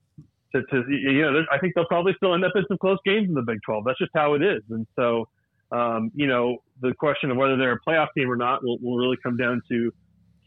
to, 0.55 0.63
to 0.63 0.85
you 0.89 1.21
know. 1.21 1.45
I 1.53 1.59
think 1.59 1.75
they'll 1.75 1.87
probably 1.87 2.15
still 2.17 2.35
end 2.35 2.45
up 2.45 2.53
in 2.55 2.65
some 2.69 2.79
close 2.79 2.99
games 3.05 3.29
in 3.29 3.35
the 3.35 3.43
Big 3.43 3.59
12. 3.67 3.85
That's 3.85 3.99
just 3.99 4.13
how 4.15 4.33
it 4.33 4.43
is. 4.43 4.63
And 4.71 4.87
so 4.97 5.29
um, 5.71 6.11
you 6.15 6.27
know 6.27 6.57
the 6.81 6.95
question 6.95 7.31
of 7.31 7.37
whether 7.37 7.59
they're 7.59 7.73
a 7.73 7.81
playoff 7.87 8.09
team 8.17 8.31
or 8.31 8.37
not 8.37 8.65
will, 8.65 8.79
will 8.81 8.97
really 8.97 9.19
come 9.23 9.37
down 9.37 9.61
to 9.71 9.93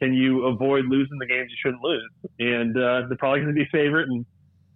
can 0.02 0.14
you 0.14 0.46
avoid 0.46 0.86
losing 0.86 1.18
the 1.20 1.28
games 1.28 1.50
you 1.52 1.58
shouldn't 1.62 1.84
lose? 1.84 2.12
And 2.40 2.76
uh, 2.78 3.08
they're 3.08 3.18
probably 3.18 3.42
going 3.42 3.54
to 3.54 3.60
be 3.60 3.68
favorite 3.72 4.10
in 4.10 4.26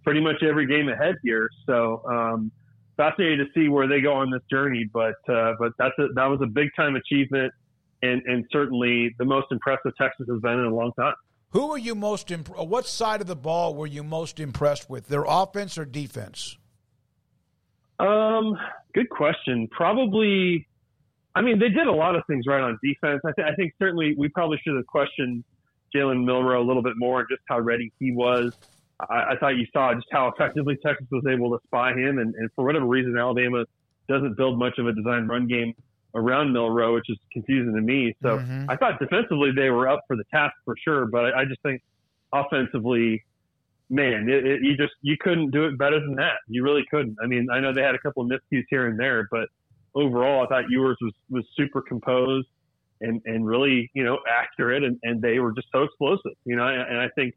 pretty 0.04 0.20
much 0.20 0.42
every 0.42 0.66
game 0.66 0.88
ahead 0.88 1.16
here. 1.22 1.48
So. 1.66 2.02
Um, 2.08 2.52
fascinated 2.96 3.46
to 3.46 3.60
see 3.60 3.68
where 3.68 3.86
they 3.86 4.00
go 4.00 4.14
on 4.14 4.30
this 4.30 4.42
journey. 4.50 4.88
But 4.92 5.16
uh, 5.28 5.52
but 5.58 5.72
that's 5.78 5.94
a, 5.98 6.08
that 6.14 6.26
was 6.26 6.40
a 6.42 6.46
big 6.46 6.68
time 6.76 6.96
achievement, 6.96 7.52
and 8.02 8.22
and 8.26 8.44
certainly 8.50 9.14
the 9.18 9.24
most 9.24 9.46
impressive 9.50 9.92
Texas 10.00 10.26
has 10.28 10.40
been 10.40 10.58
in 10.58 10.66
a 10.66 10.74
long 10.74 10.92
time. 10.98 11.14
Who 11.50 11.68
were 11.68 11.78
you 11.78 11.94
most 11.94 12.30
imp- 12.30 12.56
What 12.56 12.86
side 12.86 13.20
of 13.20 13.26
the 13.26 13.36
ball 13.36 13.74
were 13.74 13.86
you 13.86 14.02
most 14.02 14.40
impressed 14.40 14.90
with? 14.90 15.08
Their 15.08 15.24
offense 15.26 15.78
or 15.78 15.84
defense? 15.84 16.58
Um, 17.98 18.58
good 18.94 19.08
question. 19.08 19.68
Probably, 19.70 20.66
I 21.36 21.42
mean, 21.42 21.58
they 21.58 21.68
did 21.68 21.86
a 21.86 21.92
lot 21.92 22.16
of 22.16 22.22
things 22.26 22.46
right 22.46 22.62
on 22.62 22.78
defense. 22.82 23.20
I, 23.24 23.32
th- 23.36 23.46
I 23.46 23.54
think 23.54 23.74
certainly 23.78 24.14
we 24.16 24.28
probably 24.28 24.58
should 24.64 24.74
have 24.74 24.86
questioned 24.86 25.44
Jalen 25.94 26.24
Milroe 26.24 26.60
a 26.62 26.66
little 26.66 26.82
bit 26.82 26.94
more 26.96 27.20
and 27.20 27.28
just 27.30 27.42
how 27.48 27.58
ready 27.60 27.92
he 28.00 28.12
was. 28.12 28.52
I, 29.00 29.32
I 29.32 29.36
thought 29.38 29.56
you 29.56 29.66
saw 29.72 29.94
just 29.94 30.06
how 30.10 30.28
effectively 30.28 30.76
Texas 30.84 31.06
was 31.12 31.24
able 31.28 31.50
to 31.50 31.58
spy 31.66 31.92
him, 31.92 32.18
and, 32.18 32.34
and 32.34 32.50
for 32.56 32.64
whatever 32.64 32.86
reason, 32.86 33.16
Alabama 33.18 33.64
doesn't 34.08 34.36
build 34.36 34.58
much 34.58 34.78
of 34.78 34.86
a 34.86 34.92
design 34.92 35.26
run 35.28 35.46
game 35.46 35.74
around 36.14 36.52
Milroe, 36.52 36.94
which 36.94 37.10
is 37.10 37.18
confusing 37.32 37.74
to 37.74 37.82
me. 37.82 38.16
So 38.22 38.38
Mhm. 38.38 38.66
I 38.70 38.76
thought 38.76 38.98
defensively 38.98 39.50
they 39.52 39.68
were 39.68 39.86
up 39.88 40.00
for 40.06 40.16
the 40.16 40.24
task 40.32 40.54
for 40.64 40.74
sure, 40.82 41.04
but 41.06 41.26
I, 41.26 41.42
I 41.42 41.44
just 41.44 41.60
think 41.62 41.82
offensively, 42.32 43.24
man, 43.90 44.28
it, 44.28 44.46
it, 44.46 44.62
you 44.62 44.76
just 44.76 44.94
you 45.02 45.16
couldn't 45.18 45.50
do 45.50 45.66
it 45.66 45.76
better 45.78 46.00
than 46.00 46.14
that. 46.16 46.38
You 46.48 46.62
really 46.62 46.84
couldn't. 46.90 47.16
I 47.22 47.26
mean, 47.26 47.48
I 47.52 47.60
know 47.60 47.72
they 47.72 47.82
had 47.82 47.94
a 47.94 47.98
couple 47.98 48.22
of 48.22 48.28
miscues 48.30 48.64
here 48.70 48.86
and 48.86 48.98
there, 48.98 49.28
but 49.30 49.48
overall, 49.96 50.44
I 50.44 50.46
thought 50.46 50.64
Ewers 50.70 50.96
was 51.00 51.12
was 51.30 51.44
super 51.56 51.82
composed 51.82 52.46
and 53.00 53.20
and 53.24 53.44
really 53.46 53.90
you 53.94 54.04
know 54.04 54.18
accurate, 54.30 54.84
and, 54.84 54.98
and 55.02 55.20
they 55.20 55.40
were 55.40 55.52
just 55.52 55.68
so 55.72 55.82
explosive. 55.82 56.32
You 56.44 56.56
know, 56.56 56.66
and, 56.68 56.82
and 56.82 57.00
I 57.00 57.08
think 57.16 57.34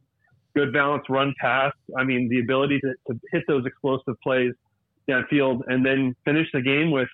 good 0.55 0.71
balance 0.71 1.03
run 1.09 1.33
pass. 1.41 1.73
I 1.97 2.03
mean, 2.03 2.29
the 2.29 2.39
ability 2.39 2.79
to, 2.81 2.93
to 3.07 3.19
hit 3.31 3.43
those 3.47 3.65
explosive 3.65 4.15
plays 4.21 4.53
downfield 5.09 5.61
and 5.67 5.83
then 5.83 6.15
finish 6.25 6.47
the 6.53 6.61
game 6.61 6.91
with 6.91 7.09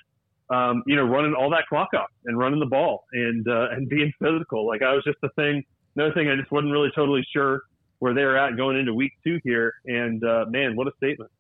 um, 0.50 0.84
you 0.86 0.96
know, 0.96 1.04
running 1.04 1.34
all 1.34 1.50
that 1.52 1.66
clock 1.68 1.90
off 1.96 2.10
and 2.26 2.38
running 2.38 2.60
the 2.60 2.66
ball 2.66 3.06
and 3.14 3.48
uh, 3.48 3.70
and 3.72 3.90
being 3.90 4.12
physical. 4.22 4.68
Like 4.68 4.82
I 4.82 4.94
was 4.94 5.04
just 5.04 5.18
a 5.24 5.30
thing. 5.30 5.64
Another 5.96 6.14
thing, 6.14 6.30
I 6.30 6.36
just 6.36 6.52
wasn't 6.52 6.74
really 6.74 6.90
totally 6.94 7.26
sure 7.34 7.62
where 8.00 8.14
they 8.14 8.24
were 8.24 8.38
at 8.38 8.58
going 8.58 8.78
into 8.78 8.94
week 8.94 9.14
two 9.24 9.40
here. 9.44 9.74
And 9.86 10.24
uh, 10.24 10.46
man, 10.50 10.76
what 10.76 10.88
a 10.88 10.92
statement! 10.98 11.32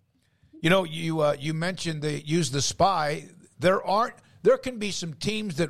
You 0.61 0.69
know, 0.69 0.83
you 0.83 1.21
uh, 1.21 1.35
you 1.39 1.53
mentioned 1.53 2.01
they 2.01 2.21
use 2.25 2.51
the 2.51 2.61
spy. 2.61 3.25
There 3.59 3.83
aren't. 3.83 4.15
There 4.43 4.57
can 4.57 4.77
be 4.77 4.91
some 4.91 5.13
teams 5.13 5.55
that 5.57 5.69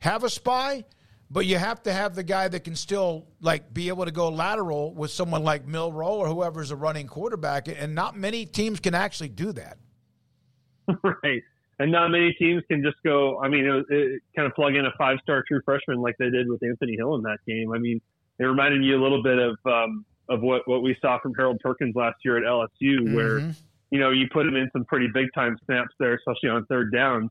have 0.00 0.24
a 0.24 0.30
spy, 0.30 0.84
but 1.30 1.46
you 1.46 1.56
have 1.56 1.82
to 1.84 1.92
have 1.92 2.14
the 2.14 2.22
guy 2.22 2.48
that 2.48 2.64
can 2.64 2.74
still 2.74 3.26
like 3.40 3.72
be 3.72 3.88
able 3.88 4.04
to 4.04 4.10
go 4.10 4.28
lateral 4.28 4.92
with 4.92 5.10
someone 5.10 5.42
like 5.42 5.66
Milroe 5.66 6.14
or 6.14 6.28
whoever's 6.28 6.70
a 6.70 6.76
running 6.76 7.06
quarterback. 7.06 7.68
And 7.68 7.94
not 7.94 8.16
many 8.16 8.44
teams 8.44 8.80
can 8.80 8.94
actually 8.94 9.28
do 9.28 9.52
that. 9.52 9.78
right. 11.02 11.42
And 11.78 11.92
not 11.92 12.08
many 12.08 12.34
teams 12.34 12.62
can 12.68 12.82
just 12.82 12.96
go. 13.02 13.40
I 13.40 13.48
mean, 13.48 13.64
it, 13.64 13.86
it 13.88 14.22
kind 14.36 14.46
of 14.46 14.54
plug 14.54 14.74
in 14.74 14.84
a 14.84 14.92
five-star 14.98 15.44
true 15.48 15.62
freshman 15.64 16.02
like 16.02 16.14
they 16.18 16.28
did 16.28 16.46
with 16.48 16.62
Anthony 16.62 16.94
Hill 16.96 17.14
in 17.14 17.22
that 17.22 17.38
game. 17.46 17.72
I 17.72 17.78
mean, 17.78 18.02
it 18.38 18.44
reminded 18.44 18.80
me 18.80 18.92
a 18.92 19.00
little 19.00 19.22
bit 19.22 19.38
of 19.38 19.56
um, 19.64 20.04
of 20.28 20.42
what 20.42 20.66
what 20.68 20.82
we 20.82 20.96
saw 21.00 21.18
from 21.20 21.34
Harold 21.34 21.58
Perkins 21.60 21.94
last 21.96 22.18
year 22.22 22.36
at 22.36 22.44
LSU, 22.44 23.14
where 23.14 23.54
you 23.90 23.98
know 23.98 24.10
you 24.10 24.26
put 24.32 24.46
him 24.46 24.56
in 24.56 24.68
some 24.72 24.84
pretty 24.84 25.08
big 25.12 25.26
time 25.34 25.56
snaps 25.66 25.94
there, 25.98 26.14
especially 26.14 26.50
on 26.50 26.64
third 26.66 26.92
down, 26.92 27.30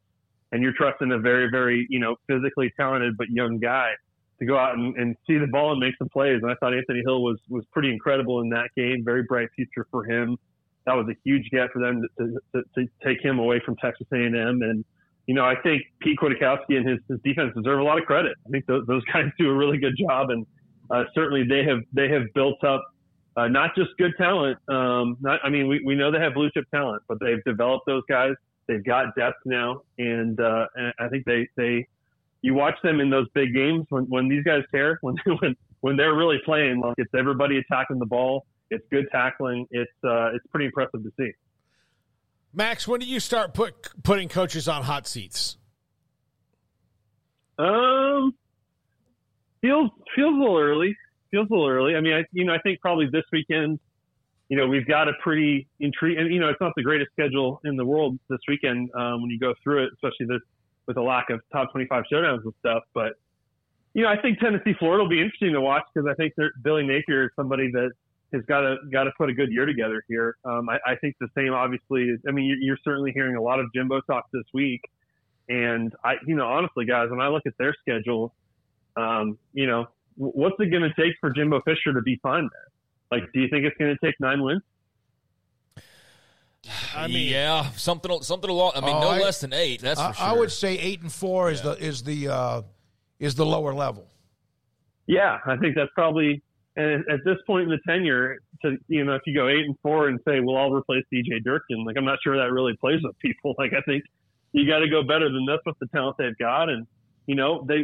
and 0.52 0.62
you're 0.62 0.74
trusting 0.74 1.12
a 1.12 1.20
very 1.20 1.50
very 1.50 1.88
you 1.90 2.00
know 2.00 2.16
physically 2.28 2.72
talented 2.78 3.18
but 3.18 3.30
young 3.30 3.60
guy 3.60 3.92
to 4.40 4.46
go 4.46 4.58
out 4.58 4.76
and, 4.76 4.96
and 4.96 5.16
see 5.28 5.38
the 5.38 5.48
ball 5.48 5.72
and 5.72 5.80
make 5.80 5.96
some 5.98 6.10
plays. 6.10 6.40
And 6.42 6.52
I 6.52 6.56
thought 6.56 6.74
Anthony 6.74 7.02
Hill 7.06 7.22
was 7.22 7.38
was 7.50 7.64
pretty 7.72 7.92
incredible 7.92 8.42
in 8.42 8.50
that 8.50 8.70
game. 8.76 9.04
Very 9.04 9.24
bright 9.24 9.50
future 9.56 9.86
for 9.92 10.06
him. 10.06 10.38
That 10.86 10.94
was 10.94 11.08
a 11.10 11.16
huge 11.24 11.50
get 11.52 11.70
for 11.72 11.80
them 11.80 12.02
to, 12.18 12.40
to, 12.56 12.64
to 12.76 12.88
take 13.04 13.24
him 13.24 13.38
away 13.38 13.62
from 13.64 13.76
Texas 13.76 14.08
A&M. 14.12 14.34
And 14.34 14.84
you 15.28 15.36
know, 15.36 15.46
I 15.46 15.56
think 15.62 15.84
Pete 16.02 16.18
Kwiatkowski 16.18 16.78
and 16.78 16.88
his, 16.88 16.98
his 17.08 17.20
defense 17.24 17.54
deserve 17.56 17.80
a 17.80 17.84
lot 17.84 18.00
of 18.00 18.06
credit. 18.06 18.36
I 18.48 18.50
think 18.50 18.66
those, 18.66 18.88
those 18.88 19.04
guys 19.14 19.26
do 19.38 19.50
a 19.50 19.54
really 19.54 19.78
good 19.78 19.96
job, 20.00 20.30
and 20.32 20.46
uh, 20.90 21.04
certainly 21.14 21.44
they 21.48 21.64
have 21.66 21.80
they 21.94 22.10
have 22.10 22.24
built 22.34 22.64
up 22.64 22.84
uh, 23.40 23.48
not 23.48 23.76
just 23.76 23.90
good 23.98 24.12
talent. 24.18 24.58
Um, 24.68 25.18
not 25.22 25.40
I 25.44 25.50
mean, 25.50 25.68
we, 25.68 25.82
we 25.84 25.96
know 25.96 26.12
they 26.12 26.20
have 26.20 26.34
blue 26.34 26.50
chip 26.52 26.66
talent, 26.72 27.04
but 27.08 27.20
they've 27.20 27.44
developed 27.46 27.86
those 27.86 28.04
guys. 28.10 28.34
They've 28.68 28.84
got 28.84 29.16
depth 29.16 29.38
now, 29.46 29.82
and, 29.98 30.40
uh, 30.40 30.66
and 30.76 30.94
I 31.00 31.08
think 31.08 31.26
they 31.26 31.48
they 31.56 31.88
you 32.42 32.54
watch 32.54 32.76
them 32.84 33.00
in 33.00 33.10
those 33.10 33.28
big 33.34 33.54
games 33.54 33.86
when, 33.90 34.04
when 34.06 34.30
these 34.30 34.44
guys 34.44 34.64
care 34.72 35.00
when 35.02 35.16
when 35.40 35.56
when 35.82 35.98
they're 35.98 36.16
really 36.16 36.40
playing 36.44 36.82
like 36.82 36.96
it's 36.98 37.14
everybody 37.18 37.58
attacking 37.58 38.00
the 38.00 38.06
ball. 38.06 38.46
It's 38.72 38.86
good 38.92 39.08
tackling. 39.12 39.66
It's 39.72 39.92
uh, 40.04 40.36
it's 40.36 40.46
pretty 40.52 40.66
impressive 40.66 41.02
to 41.04 41.12
see. 41.18 41.32
Max, 42.54 42.88
when 42.88 43.00
do 43.00 43.06
you 43.06 43.20
start 43.20 43.54
put 43.54 43.90
putting 44.04 44.28
coaches 44.28 44.68
on 44.68 44.84
hot 44.84 45.08
seats? 45.08 45.58
Um, 47.58 48.34
feels 49.62 49.92
feels 50.16 50.36
a 50.36 50.40
little 50.40 50.58
early. 50.58 50.96
Feels 51.32 51.48
a 51.50 51.54
little 51.54 51.68
early. 51.68 51.96
I 51.96 52.02
mean, 52.02 52.14
I 52.14 52.26
you 52.32 52.46
know 52.46 52.54
I 52.54 52.60
think 52.60 52.80
probably 52.82 53.08
this 53.12 53.26
weekend, 53.32 53.80
you 54.50 54.58
know, 54.58 54.68
we've 54.68 54.88
got 54.88 55.08
a 55.08 55.14
pretty 55.22 55.68
intriguing. 55.80 56.32
You 56.32 56.40
know, 56.40 56.50
it's 56.50 56.60
not 56.60 56.74
the 56.76 56.84
greatest 56.84 57.12
schedule 57.12 57.62
in 57.64 57.78
the 57.78 57.86
world 57.86 58.18
this 58.30 58.40
weekend 58.48 58.90
um, 58.96 59.22
when 59.22 59.30
you 59.30 59.40
go 59.40 59.54
through 59.64 59.84
it, 59.84 59.92
especially 59.94 60.26
this 60.26 60.42
with 60.88 60.98
a 60.98 61.02
lack 61.02 61.30
of 61.30 61.40
top 61.52 61.72
twenty-five 61.72 62.04
showdowns 62.12 62.44
and 62.44 62.54
stuff. 62.60 62.84
But 62.94 63.14
you 63.94 64.04
know, 64.04 64.10
I 64.10 64.20
think 64.22 64.40
Tennessee 64.40 64.74
Florida 64.78 65.04
will 65.04 65.10
be 65.10 65.22
interesting 65.22 65.54
to 65.54 65.62
watch 65.62 65.84
because 65.94 66.10
I 66.10 66.16
think 66.16 66.34
Billy 66.64 66.84
Napier 66.84 67.26
is 67.26 67.30
somebody 67.36 67.70
that 67.72 67.92
has 68.34 68.44
got 68.48 68.62
to 68.62 68.78
got 68.92 69.04
to 69.04 69.12
put 69.18 69.30
a 69.30 69.34
good 69.34 69.52
year 69.52 69.66
together 69.66 70.04
here. 70.08 70.36
Um, 70.46 70.70
I, 70.70 70.80
I 70.86 70.96
think 70.96 71.16
the 71.20 71.28
same, 71.36 71.54
obviously. 71.54 72.04
Is, 72.04 72.20
I 72.28 72.32
mean, 72.32 72.46
you're, 72.46 72.58
you're 72.58 72.78
certainly 72.84 73.12
hearing 73.12 73.36
a 73.36 73.42
lot 73.42 73.60
of 73.60 73.72
Jimbo 73.74 74.02
talk 74.02 74.26
this 74.34 74.46
week, 74.54 74.82
and 75.48 75.94
I, 76.04 76.16
you 76.26 76.36
know, 76.36 76.48
honestly, 76.48 76.86
guys, 76.86 77.10
when 77.10 77.22
I 77.22 77.28
look 77.28 77.44
at 77.46 77.54
their 77.58 77.76
schedule, 77.82 78.34
um, 78.96 79.38
you 79.54 79.68
know, 79.68 79.88
what's 80.20 80.56
it 80.60 80.68
going 80.70 80.84
to 80.84 80.94
take 81.02 81.16
for 81.22 81.30
Jimbo 81.32 81.62
Fisher 81.62 81.94
to 81.94 82.02
be 82.02 82.20
fine 82.22 82.50
there? 82.52 83.20
Like, 83.20 83.32
do 83.34 83.40
you 83.40 83.48
think 83.50 83.66
it's 83.66 83.78
going 83.78 83.96
to 83.96 84.06
take 84.06 84.16
nine 84.20 84.44
wins? 84.44 84.62
I 86.96 87.08
mean, 87.08 87.30
yeah, 87.32 87.72
something 87.72 88.22
something 88.22 88.50
along. 88.50 88.74
I 88.76 88.82
mean, 88.82 88.96
Oh, 88.96 89.00
no 89.02 89.10
I- 89.10 89.20
less 89.20 89.40
than 89.42 89.54
eight. 89.54 89.82
That's 89.82 90.00
I, 90.00 90.12
for 90.12 90.18
sure. 90.18 90.28
I 90.28 90.34
would 90.34 90.52
say 90.52 90.78
eight 90.78 91.02
and 91.02 91.12
four 91.12 91.50
is 91.52 91.62
the 91.62 91.72
is 91.72 92.04
the 92.04 92.28
uh, 92.28 92.62
is 93.20 93.36
the 93.36 93.46
lower 93.46 93.74
level. 93.74 94.08
Yeah, 95.08 95.40
I 95.46 95.56
think 95.58 95.76
that's 95.76 95.92
probably. 95.96 96.44
And 96.76 97.04
at 97.10 97.20
this 97.26 97.38
point 97.48 97.64
in 97.64 97.70
the 97.70 97.80
tenure, 97.88 98.38
to 98.62 98.78
you 98.88 99.04
know, 99.04 99.16
if 99.16 99.22
you 99.26 99.34
go 99.34 99.48
eight 99.48 99.66
and 99.66 99.76
four 99.82 100.08
and 100.10 100.20
say, 100.28 100.40
"Well, 100.42 100.58
I'll 100.58 100.72
replace 100.72 101.04
DJ 101.12 101.42
Durkin," 101.44 101.84
like 101.86 101.98
I'm 101.98 102.06
not 102.06 102.20
sure 102.24 102.38
that 102.38 102.52
really 102.52 102.76
plays 102.78 103.00
with 103.04 103.18
people. 103.20 103.56
Like 103.58 103.74
I 103.74 103.82
think 103.82 104.04
you 104.52 104.68
got 104.68 104.80
to 104.80 104.90
go 104.90 105.02
better 105.02 105.30
than 105.32 105.46
this 105.46 105.60
with 105.66 105.78
the 105.80 105.88
talent 105.88 106.18
they've 106.18 106.38
got, 106.38 106.70
and 106.70 106.86
you 107.30 107.36
know, 107.36 107.64
they 107.68 107.82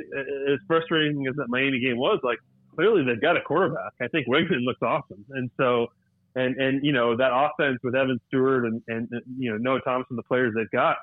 as 0.52 0.58
frustrating 0.66 1.28
as 1.28 1.36
that 1.36 1.46
Miami 1.50 1.80
game 1.80 2.00
was, 2.00 2.20
like 2.24 2.40
clearly 2.74 3.04
they've 3.06 3.22
got 3.22 3.38
a 3.38 3.42
quarterback. 3.42 3.94
I 4.02 4.08
think 4.08 4.26
Weigman 4.28 4.66
looks 4.66 4.82
awesome, 4.82 5.24
and 5.30 5.52
so 5.56 5.86
and 6.36 6.56
and 6.56 6.84
you 6.84 6.92
know 6.92 7.16
that 7.16 7.30
offense 7.32 7.78
with 7.84 7.94
Evan 7.94 8.20
Stewart 8.28 8.66
and 8.66 8.82
and 8.88 9.08
you 9.38 9.52
know 9.52 9.58
Noah 9.58 9.82
Thompson, 9.82 10.16
the 10.16 10.24
players 10.24 10.56
they've 10.56 10.72
got, 10.72 10.98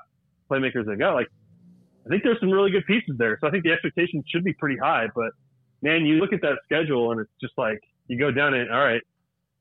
playmakers 0.51 0.85
they've 0.85 0.99
got, 0.99 1.13
like 1.13 1.27
I 2.05 2.09
think 2.09 2.23
there's 2.23 2.39
some 2.41 2.49
really 2.49 2.69
good 2.69 2.85
pieces 2.85 3.15
there. 3.17 3.37
So 3.39 3.47
I 3.47 3.49
think 3.49 3.63
the 3.63 3.71
expectations 3.71 4.25
should 4.27 4.43
be 4.43 4.51
pretty 4.51 4.75
high, 4.77 5.07
but 5.15 5.31
man, 5.81 6.05
you 6.05 6.15
look 6.15 6.33
at 6.33 6.41
that 6.41 6.57
schedule 6.65 7.13
and 7.13 7.21
it's 7.21 7.31
just 7.39 7.53
like 7.57 7.79
you 8.07 8.19
go 8.19 8.29
down 8.29 8.53
it. 8.53 8.69
All 8.69 8.83
right, 8.83 9.01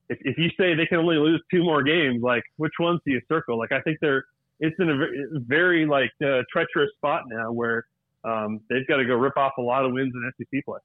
if, 0.09 0.19
if 0.23 0.39
you 0.39 0.49
say 0.59 0.75
they 0.75 0.87
can 0.87 0.99
only 0.99 1.19
lose 1.19 1.41
two 1.53 1.63
more 1.63 1.85
games, 1.85 2.21
like 2.21 2.43
which 2.57 2.73
ones 2.81 2.99
do 3.07 3.13
you 3.13 3.21
circle? 3.29 3.57
Like 3.61 3.71
I 3.71 3.81
think 3.83 3.99
they're 4.01 4.25
it's 4.59 4.75
in 4.81 4.91
a 4.91 4.97
very, 4.97 5.25
very 5.47 5.87
like 5.87 6.11
uh, 6.21 6.43
treacherous 6.53 6.91
spot 6.97 7.23
now 7.29 7.53
where 7.53 7.85
um, 8.25 8.61
they've 8.69 8.87
got 8.87 8.97
to 8.97 9.05
go 9.05 9.15
rip 9.15 9.37
off 9.37 9.53
a 9.59 9.63
lot 9.63 9.85
of 9.85 9.93
wins 9.93 10.13
in 10.15 10.33
SEC 10.39 10.65
play. 10.65 10.79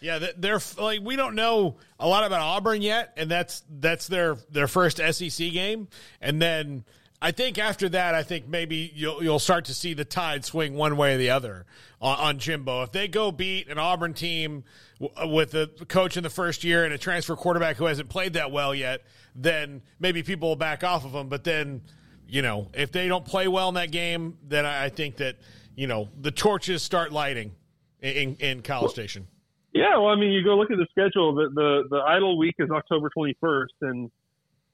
Yeah, 0.00 0.26
they're 0.36 0.60
like 0.78 1.00
we 1.02 1.16
don't 1.16 1.34
know 1.34 1.76
a 1.98 2.06
lot 2.06 2.24
about 2.24 2.40
Auburn 2.40 2.82
yet, 2.82 3.14
and 3.16 3.30
that's 3.30 3.62
that's 3.70 4.06
their 4.06 4.36
their 4.50 4.68
first 4.68 4.98
SEC 4.98 5.52
game, 5.52 5.88
and 6.20 6.42
then 6.42 6.84
I 7.20 7.32
think 7.32 7.58
after 7.58 7.88
that, 7.88 8.14
I 8.14 8.22
think 8.22 8.46
maybe 8.46 8.92
you'll 8.94 9.22
you'll 9.22 9.38
start 9.40 9.64
to 9.66 9.74
see 9.74 9.94
the 9.94 10.04
tide 10.04 10.44
swing 10.44 10.74
one 10.74 10.96
way 10.96 11.14
or 11.14 11.18
the 11.18 11.30
other 11.30 11.66
on, 12.00 12.18
on 12.18 12.38
Jimbo. 12.38 12.82
If 12.82 12.92
they 12.92 13.08
go 13.08 13.32
beat 13.32 13.68
an 13.68 13.78
Auburn 13.78 14.14
team 14.14 14.64
w- 15.00 15.34
with 15.34 15.54
a 15.54 15.66
coach 15.88 16.16
in 16.16 16.22
the 16.22 16.30
first 16.30 16.62
year 16.62 16.84
and 16.84 16.94
a 16.94 16.98
transfer 16.98 17.34
quarterback 17.34 17.76
who 17.76 17.86
hasn't 17.86 18.08
played 18.08 18.34
that 18.34 18.52
well 18.52 18.72
yet, 18.72 19.02
then 19.34 19.82
maybe 19.98 20.22
people 20.22 20.50
will 20.50 20.56
back 20.56 20.84
off 20.84 21.04
of 21.04 21.12
them. 21.12 21.28
But 21.28 21.42
then, 21.42 21.82
you 22.28 22.42
know, 22.42 22.68
if 22.72 22.92
they 22.92 23.08
don't 23.08 23.24
play 23.24 23.48
well 23.48 23.68
in 23.68 23.74
that 23.74 23.90
game, 23.90 24.38
then 24.46 24.64
I, 24.64 24.84
I 24.84 24.88
think 24.88 25.16
that 25.16 25.36
you 25.78 25.86
know 25.86 26.08
the 26.20 26.32
torches 26.32 26.82
start 26.82 27.12
lighting 27.12 27.52
in, 28.00 28.10
in, 28.10 28.36
in 28.40 28.62
College 28.62 28.90
Station. 28.90 29.28
Yeah, 29.72 29.96
well, 29.96 30.08
I 30.08 30.16
mean, 30.16 30.32
you 30.32 30.42
go 30.42 30.56
look 30.56 30.72
at 30.72 30.76
the 30.76 30.88
schedule. 30.90 31.34
The 31.36 31.50
the, 31.54 31.84
the 31.88 31.96
idle 31.98 32.36
week 32.36 32.56
is 32.58 32.68
October 32.68 33.08
21st, 33.16 33.66
and 33.82 34.10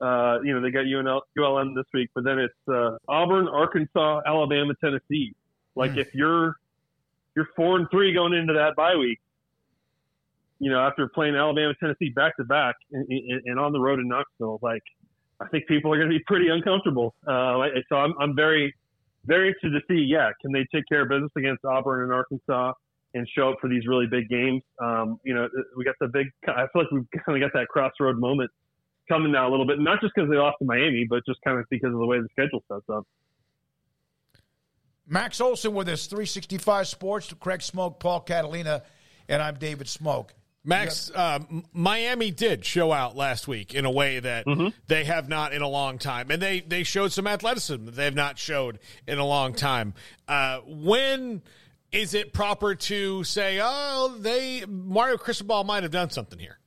uh, 0.01 0.39
you 0.43 0.55
know 0.55 0.61
they 0.61 0.71
got 0.71 0.85
UNL, 0.85 1.21
ULM 1.37 1.75
this 1.75 1.85
week, 1.93 2.09
but 2.15 2.23
then 2.23 2.39
it's 2.39 2.53
uh, 2.67 2.97
Auburn, 3.07 3.47
Arkansas, 3.47 4.21
Alabama, 4.25 4.73
Tennessee. 4.83 5.35
Like 5.75 5.95
if 5.95 6.15
you're 6.15 6.55
you're 7.35 7.49
four 7.55 7.77
and 7.77 7.87
three 7.91 8.11
going 8.11 8.33
into 8.33 8.53
that 8.53 8.75
bye 8.75 8.95
week, 8.95 9.19
you 10.57 10.71
know 10.71 10.79
after 10.79 11.07
playing 11.07 11.35
Alabama, 11.35 11.75
Tennessee 11.79 12.09
back 12.09 12.35
to 12.37 12.45
back 12.45 12.75
and, 12.91 13.05
and, 13.07 13.41
and 13.45 13.59
on 13.59 13.73
the 13.73 13.79
road 13.79 13.99
in 13.99 14.07
Knoxville, 14.07 14.57
like 14.63 14.83
I 15.39 15.47
think 15.49 15.67
people 15.67 15.93
are 15.93 15.97
going 15.97 16.09
to 16.09 16.17
be 16.17 16.23
pretty 16.25 16.47
uncomfortable. 16.47 17.13
Uh, 17.27 17.59
so 17.89 17.97
I'm 17.97 18.15
I'm 18.19 18.35
very 18.35 18.73
very 19.25 19.49
interested 19.49 19.71
to 19.71 19.81
see. 19.87 20.05
Yeah, 20.07 20.29
can 20.41 20.51
they 20.51 20.65
take 20.73 20.85
care 20.87 21.03
of 21.03 21.09
business 21.09 21.31
against 21.37 21.65
Auburn 21.65 22.03
and 22.03 22.13
Arkansas? 22.13 22.73
and 23.15 23.25
show 23.33 23.49
up 23.49 23.55
for 23.61 23.69
these 23.69 23.87
really 23.87 24.05
big 24.05 24.29
games. 24.29 24.61
Um, 24.83 25.19
you 25.23 25.33
know, 25.33 25.47
we 25.77 25.85
got 25.85 25.95
the 26.01 26.07
big. 26.09 26.27
I 26.47 26.67
feel 26.73 26.83
like 26.83 26.91
we've 26.91 27.07
kind 27.25 27.41
of 27.41 27.49
got 27.49 27.57
that 27.57 27.67
crossroad 27.69 28.19
moment 28.19 28.51
coming 29.09 29.31
now 29.31 29.47
a 29.47 29.51
little 29.51 29.65
bit, 29.65 29.79
not 29.79 30.01
just 30.01 30.13
because 30.15 30.29
they 30.29 30.35
lost 30.35 30.57
to 30.59 30.65
Miami, 30.65 31.05
but 31.09 31.21
just 31.25 31.39
kind 31.45 31.57
of 31.57 31.65
because 31.69 31.93
of 31.93 31.99
the 31.99 32.05
way 32.05 32.19
the 32.19 32.27
schedule 32.31 32.63
sets 32.71 32.85
up. 32.91 33.07
Max 35.07 35.39
Olson 35.39 35.73
with 35.73 35.87
us, 35.87 36.07
365 36.07 36.87
Sports, 36.87 37.33
Craig 37.39 37.59
Smoak, 37.59 37.99
Paul 37.99 38.21
Catalina, 38.21 38.81
and 39.29 39.41
I'm 39.41 39.55
David 39.55 39.87
Smoak. 39.87 40.31
Max, 40.65 41.11
uh, 41.13 41.39
Miami 41.73 42.31
did 42.31 42.65
show 42.65 42.91
out 42.91 43.15
last 43.15 43.47
week 43.47 43.75
in 43.75 43.85
a 43.85 43.91
way 43.91 44.19
that 44.19 44.45
mm-hmm. 44.45 44.69
they 44.87 45.03
have 45.03 45.29
not 45.29 45.53
in 45.53 45.61
a 45.61 45.67
long 45.67 45.99
time, 45.99 46.31
and 46.31 46.41
they 46.41 46.61
they 46.61 46.83
showed 46.83 47.11
some 47.11 47.27
athleticism 47.27 47.85
that 47.85 47.95
they 47.95 48.05
have 48.05 48.15
not 48.15 48.39
showed 48.39 48.79
in 49.07 49.19
a 49.19 49.25
long 49.25 49.53
time. 49.53 49.93
Uh, 50.27 50.61
when 50.65 51.43
is 51.91 52.15
it 52.15 52.33
proper 52.33 52.73
to 52.73 53.23
say, 53.23 53.59
oh, 53.61 54.17
they 54.19 54.65
Mario 54.67 55.17
Cristobal 55.17 55.63
might 55.63 55.83
have 55.83 55.91
done 55.91 56.09
something 56.09 56.39
here? 56.39 56.57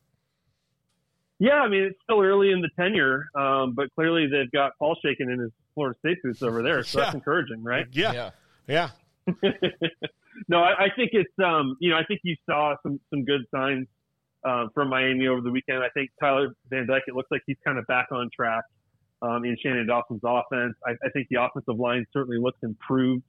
Yeah, 1.40 1.54
I 1.54 1.68
mean 1.68 1.82
it's 1.82 1.98
still 2.04 2.20
early 2.20 2.50
in 2.52 2.60
the 2.60 2.70
tenure, 2.76 3.28
um, 3.34 3.72
but 3.74 3.92
clearly 3.94 4.28
they've 4.28 4.50
got 4.50 4.72
Paul 4.78 4.96
shaking 5.04 5.28
in 5.28 5.40
his 5.40 5.50
Florida 5.74 5.98
State 5.98 6.22
boots 6.22 6.42
over 6.42 6.62
there, 6.62 6.84
so 6.84 6.98
yeah. 7.00 7.04
that's 7.04 7.14
encouraging, 7.14 7.64
right? 7.64 7.86
Yeah, 7.92 8.30
yeah. 8.68 8.90
yeah. 9.26 9.32
no, 10.48 10.60
I, 10.60 10.84
I, 10.84 10.88
think 10.94 11.10
it's 11.12 11.32
um, 11.44 11.76
you 11.80 11.90
know, 11.90 11.96
I 11.96 12.04
think 12.04 12.20
you 12.22 12.36
saw 12.48 12.74
some 12.82 13.00
some 13.10 13.24
good 13.24 13.42
signs 13.54 13.86
uh, 14.44 14.66
from 14.74 14.88
Miami 14.88 15.26
over 15.26 15.40
the 15.40 15.50
weekend. 15.50 15.82
I 15.82 15.88
think 15.90 16.10
Tyler 16.20 16.54
Van 16.70 16.86
Dyke, 16.86 17.04
it 17.08 17.14
looks 17.14 17.30
like 17.30 17.42
he's 17.46 17.56
kind 17.64 17.78
of 17.78 17.86
back 17.86 18.08
on 18.12 18.30
track 18.34 18.64
um, 19.22 19.44
in 19.44 19.56
Shannon 19.62 19.86
Dawson's 19.86 20.22
offense. 20.24 20.74
I, 20.86 20.92
I, 21.04 21.10
think 21.10 21.28
the 21.30 21.42
offensive 21.42 21.78
line 21.78 22.06
certainly 22.12 22.38
looks 22.38 22.58
improved, 22.62 23.24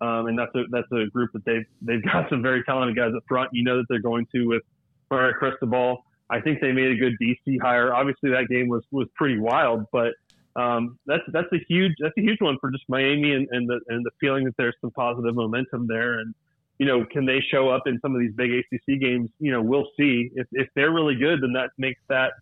um, 0.00 0.26
and 0.26 0.38
that's 0.38 0.54
a 0.54 0.64
that's 0.70 0.90
a 0.92 1.06
group 1.10 1.32
that 1.34 1.44
they've 1.44 1.66
they've 1.82 2.04
got 2.04 2.28
some 2.30 2.42
very 2.42 2.62
talented 2.64 2.96
guys 2.96 3.12
up 3.16 3.22
front. 3.28 3.50
You 3.52 3.64
know 3.64 3.78
that 3.78 3.86
they're 3.88 3.98
going 4.00 4.26
to 4.34 4.46
with 4.46 4.62
Mario 5.10 5.34
Cristobal. 5.34 6.04
I 6.28 6.40
think 6.40 6.60
they 6.60 6.72
made 6.72 6.90
a 6.90 6.96
good 6.96 7.14
DC 7.22 7.60
hire. 7.60 7.94
Obviously, 7.94 8.30
that 8.30 8.48
game 8.48 8.68
was 8.68 8.82
was 8.90 9.08
pretty 9.16 9.38
wild, 9.38 9.84
but 9.92 10.14
um, 10.56 10.98
that's 11.06 11.22
that's 11.32 11.52
a 11.52 11.58
huge 11.68 11.92
that's 12.00 12.14
a 12.18 12.22
huge 12.22 12.40
one 12.40 12.56
for 12.60 12.70
just 12.70 12.84
Miami 12.88 13.32
and, 13.32 13.46
and 13.50 13.68
the 13.68 13.80
and 13.88 14.04
the 14.04 14.10
feeling 14.20 14.44
that 14.44 14.54
there's 14.56 14.74
some 14.80 14.90
positive 14.90 15.34
momentum 15.34 15.86
there. 15.86 16.18
And 16.18 16.34
you 16.78 16.86
know, 16.86 17.04
can 17.04 17.24
they 17.24 17.40
show 17.50 17.68
up 17.68 17.82
in 17.86 17.98
some 18.00 18.14
of 18.14 18.20
these 18.20 18.32
big 18.34 18.50
ACC 18.50 19.00
games? 19.00 19.30
You 19.38 19.52
know, 19.52 19.62
we'll 19.62 19.88
see. 19.98 20.30
If 20.34 20.46
if 20.52 20.68
they're 20.74 20.92
really 20.92 21.14
good, 21.14 21.40
then 21.42 21.52
that 21.54 21.70
makes 21.78 22.00
that 22.08 22.32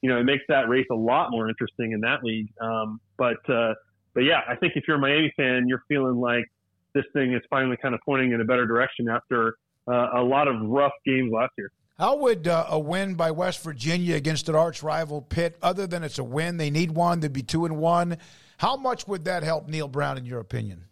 you 0.00 0.08
know 0.08 0.18
it 0.18 0.24
makes 0.24 0.44
that 0.48 0.68
race 0.68 0.86
a 0.90 0.96
lot 0.96 1.30
more 1.30 1.48
interesting 1.48 1.92
in 1.92 2.00
that 2.00 2.22
league. 2.22 2.52
Um, 2.60 3.00
but 3.18 3.48
uh, 3.50 3.74
but 4.14 4.20
yeah, 4.20 4.40
I 4.48 4.56
think 4.56 4.74
if 4.76 4.84
you're 4.86 4.96
a 4.96 5.00
Miami 5.00 5.32
fan, 5.36 5.66
you're 5.68 5.82
feeling 5.88 6.16
like 6.16 6.44
this 6.94 7.04
thing 7.12 7.32
is 7.34 7.42
finally 7.50 7.76
kind 7.80 7.94
of 7.94 8.00
pointing 8.04 8.32
in 8.32 8.40
a 8.40 8.44
better 8.44 8.66
direction 8.66 9.08
after 9.08 9.56
uh, 9.88 10.08
a 10.16 10.22
lot 10.22 10.48
of 10.48 10.60
rough 10.62 10.92
games 11.04 11.32
last 11.32 11.52
year. 11.58 11.70
How 11.98 12.16
would 12.16 12.48
uh, 12.48 12.66
a 12.68 12.78
win 12.78 13.14
by 13.14 13.30
West 13.30 13.62
Virginia 13.62 14.16
against 14.16 14.48
an 14.48 14.54
arch 14.54 14.82
rival 14.82 15.20
Pitt, 15.20 15.58
other 15.62 15.86
than 15.86 16.02
it's 16.02 16.18
a 16.18 16.24
win, 16.24 16.56
they 16.56 16.70
need 16.70 16.92
one, 16.92 17.20
they'd 17.20 17.32
be 17.32 17.42
two 17.42 17.66
and 17.66 17.76
one. 17.76 18.16
How 18.56 18.76
much 18.76 19.06
would 19.06 19.26
that 19.26 19.42
help 19.42 19.68
Neal 19.68 19.86
Brown, 19.86 20.16
in 20.16 20.24
your 20.24 20.40
opinion? 20.40 20.84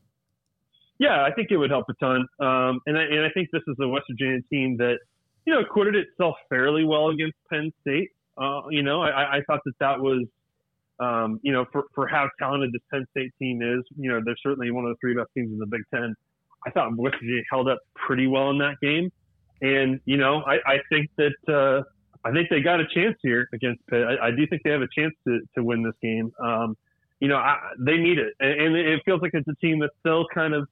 Yeah, 0.98 1.24
I 1.24 1.32
think 1.32 1.50
it 1.50 1.56
would 1.56 1.70
help 1.70 1.86
a 1.88 1.94
ton. 1.94 2.26
Um, 2.40 2.80
and, 2.86 2.98
I, 2.98 3.02
and 3.02 3.20
I 3.20 3.30
think 3.30 3.48
this 3.52 3.62
is 3.68 3.76
a 3.80 3.88
West 3.88 4.06
Virginia 4.10 4.40
team 4.50 4.76
that, 4.78 4.98
you 5.46 5.54
know, 5.54 5.60
acquitted 5.60 5.94
itself 5.94 6.36
fairly 6.48 6.84
well 6.84 7.08
against 7.08 7.36
Penn 7.50 7.72
State. 7.80 8.10
Uh, 8.36 8.62
you 8.70 8.82
know, 8.82 9.02
I, 9.02 9.38
I 9.38 9.40
thought 9.46 9.60
that 9.64 9.78
that 9.80 10.00
was, 10.00 10.26
um, 11.00 11.40
you 11.42 11.52
know, 11.52 11.64
for, 11.72 11.84
for 11.94 12.06
how 12.06 12.28
talented 12.38 12.72
this 12.72 12.82
Penn 12.90 13.06
State 13.12 13.32
team 13.38 13.62
is, 13.62 13.84
you 13.96 14.10
know, 14.10 14.20
they're 14.24 14.36
certainly 14.42 14.70
one 14.70 14.84
of 14.84 14.90
the 14.90 14.96
three 15.00 15.14
best 15.14 15.28
teams 15.34 15.52
in 15.52 15.58
the 15.58 15.66
Big 15.66 15.82
Ten. 15.94 16.14
I 16.66 16.70
thought 16.70 16.96
West 16.96 17.16
Virginia 17.20 17.42
held 17.50 17.68
up 17.68 17.78
pretty 17.94 18.26
well 18.26 18.50
in 18.50 18.58
that 18.58 18.76
game. 18.82 19.10
And 19.60 20.00
you 20.04 20.16
know, 20.16 20.42
I, 20.42 20.56
I 20.66 20.78
think 20.88 21.10
that 21.16 21.52
uh, 21.52 21.82
I 22.24 22.32
think 22.32 22.48
they 22.48 22.60
got 22.60 22.80
a 22.80 22.86
chance 22.94 23.16
here 23.22 23.48
against 23.52 23.84
Pitt. 23.88 24.04
I, 24.06 24.28
I 24.28 24.30
do 24.30 24.46
think 24.46 24.62
they 24.64 24.70
have 24.70 24.82
a 24.82 24.88
chance 24.96 25.14
to, 25.26 25.40
to 25.56 25.64
win 25.64 25.82
this 25.82 25.94
game. 26.02 26.30
Um, 26.40 26.76
you 27.20 27.28
know, 27.28 27.36
I, 27.36 27.58
they 27.78 27.96
need 27.96 28.18
it, 28.18 28.34
and, 28.38 28.60
and 28.60 28.76
it 28.76 29.02
feels 29.04 29.20
like 29.20 29.32
it's 29.34 29.48
a 29.48 29.54
team 29.56 29.80
that's 29.80 29.94
still 29.98 30.26
kind 30.32 30.54
of 30.54 30.68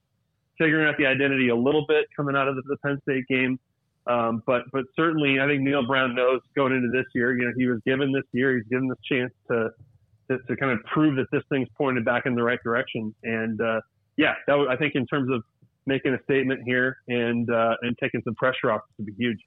figuring 0.57 0.87
out 0.87 0.95
the 0.97 1.05
identity 1.05 1.49
a 1.49 1.55
little 1.55 1.85
bit 1.87 2.05
coming 2.15 2.35
out 2.35 2.47
of 2.47 2.55
the, 2.55 2.61
the 2.67 2.77
Penn 2.77 2.99
State 3.03 3.27
game. 3.27 3.59
Um, 4.07 4.41
but 4.45 4.63
but 4.71 4.85
certainly, 4.95 5.39
I 5.39 5.47
think 5.47 5.61
Neal 5.61 5.85
Brown 5.85 6.15
knows 6.15 6.39
going 6.55 6.73
into 6.73 6.89
this 6.91 7.05
year. 7.13 7.37
You 7.37 7.45
know, 7.45 7.53
he 7.57 7.67
was 7.67 7.79
given 7.85 8.11
this 8.11 8.23
year, 8.31 8.55
he's 8.55 8.67
given 8.69 8.87
this 8.87 8.99
chance 9.09 9.33
to 9.49 9.69
to, 10.29 10.37
to 10.47 10.55
kind 10.55 10.71
of 10.71 10.83
prove 10.85 11.15
that 11.17 11.27
this 11.31 11.43
thing's 11.49 11.67
pointed 11.77 12.05
back 12.05 12.25
in 12.25 12.35
the 12.35 12.43
right 12.43 12.59
direction. 12.63 13.13
And 13.23 13.59
uh, 13.59 13.81
yeah, 14.17 14.33
that 14.47 14.67
I 14.69 14.75
think 14.75 14.95
in 14.95 15.05
terms 15.07 15.31
of 15.31 15.43
making 15.85 16.13
a 16.13 16.23
statement 16.23 16.61
here 16.65 16.97
and 17.07 17.49
uh, 17.49 17.75
and 17.81 17.97
taking 18.01 18.21
some 18.23 18.35
pressure 18.35 18.71
off 18.71 18.81
would 18.97 19.07
be 19.07 19.13
huge. 19.17 19.39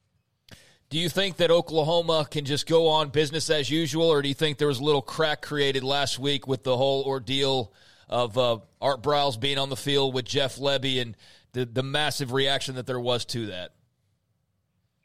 Do 0.90 0.98
you 0.98 1.08
think 1.08 1.36
that 1.36 1.52
Oklahoma 1.52 2.26
can 2.28 2.44
just 2.44 2.66
go 2.66 2.88
on 2.88 3.10
business 3.10 3.48
as 3.48 3.70
usual, 3.70 4.06
or 4.06 4.22
do 4.22 4.28
you 4.28 4.34
think 4.34 4.58
there 4.58 4.66
was 4.66 4.80
a 4.80 4.84
little 4.84 5.02
crack 5.02 5.40
created 5.40 5.84
last 5.84 6.18
week 6.18 6.48
with 6.48 6.64
the 6.64 6.76
whole 6.76 7.04
ordeal 7.04 7.72
of 8.10 8.36
uh, 8.36 8.58
Art 8.80 9.02
Briles 9.02 9.40
being 9.40 9.56
on 9.56 9.70
the 9.70 9.76
field 9.76 10.12
with 10.12 10.26
Jeff 10.26 10.56
Lebby 10.56 11.00
and 11.00 11.16
the 11.52 11.64
the 11.64 11.82
massive 11.82 12.32
reaction 12.32 12.74
that 12.74 12.86
there 12.86 13.00
was 13.00 13.24
to 13.26 13.46
that? 13.46 13.72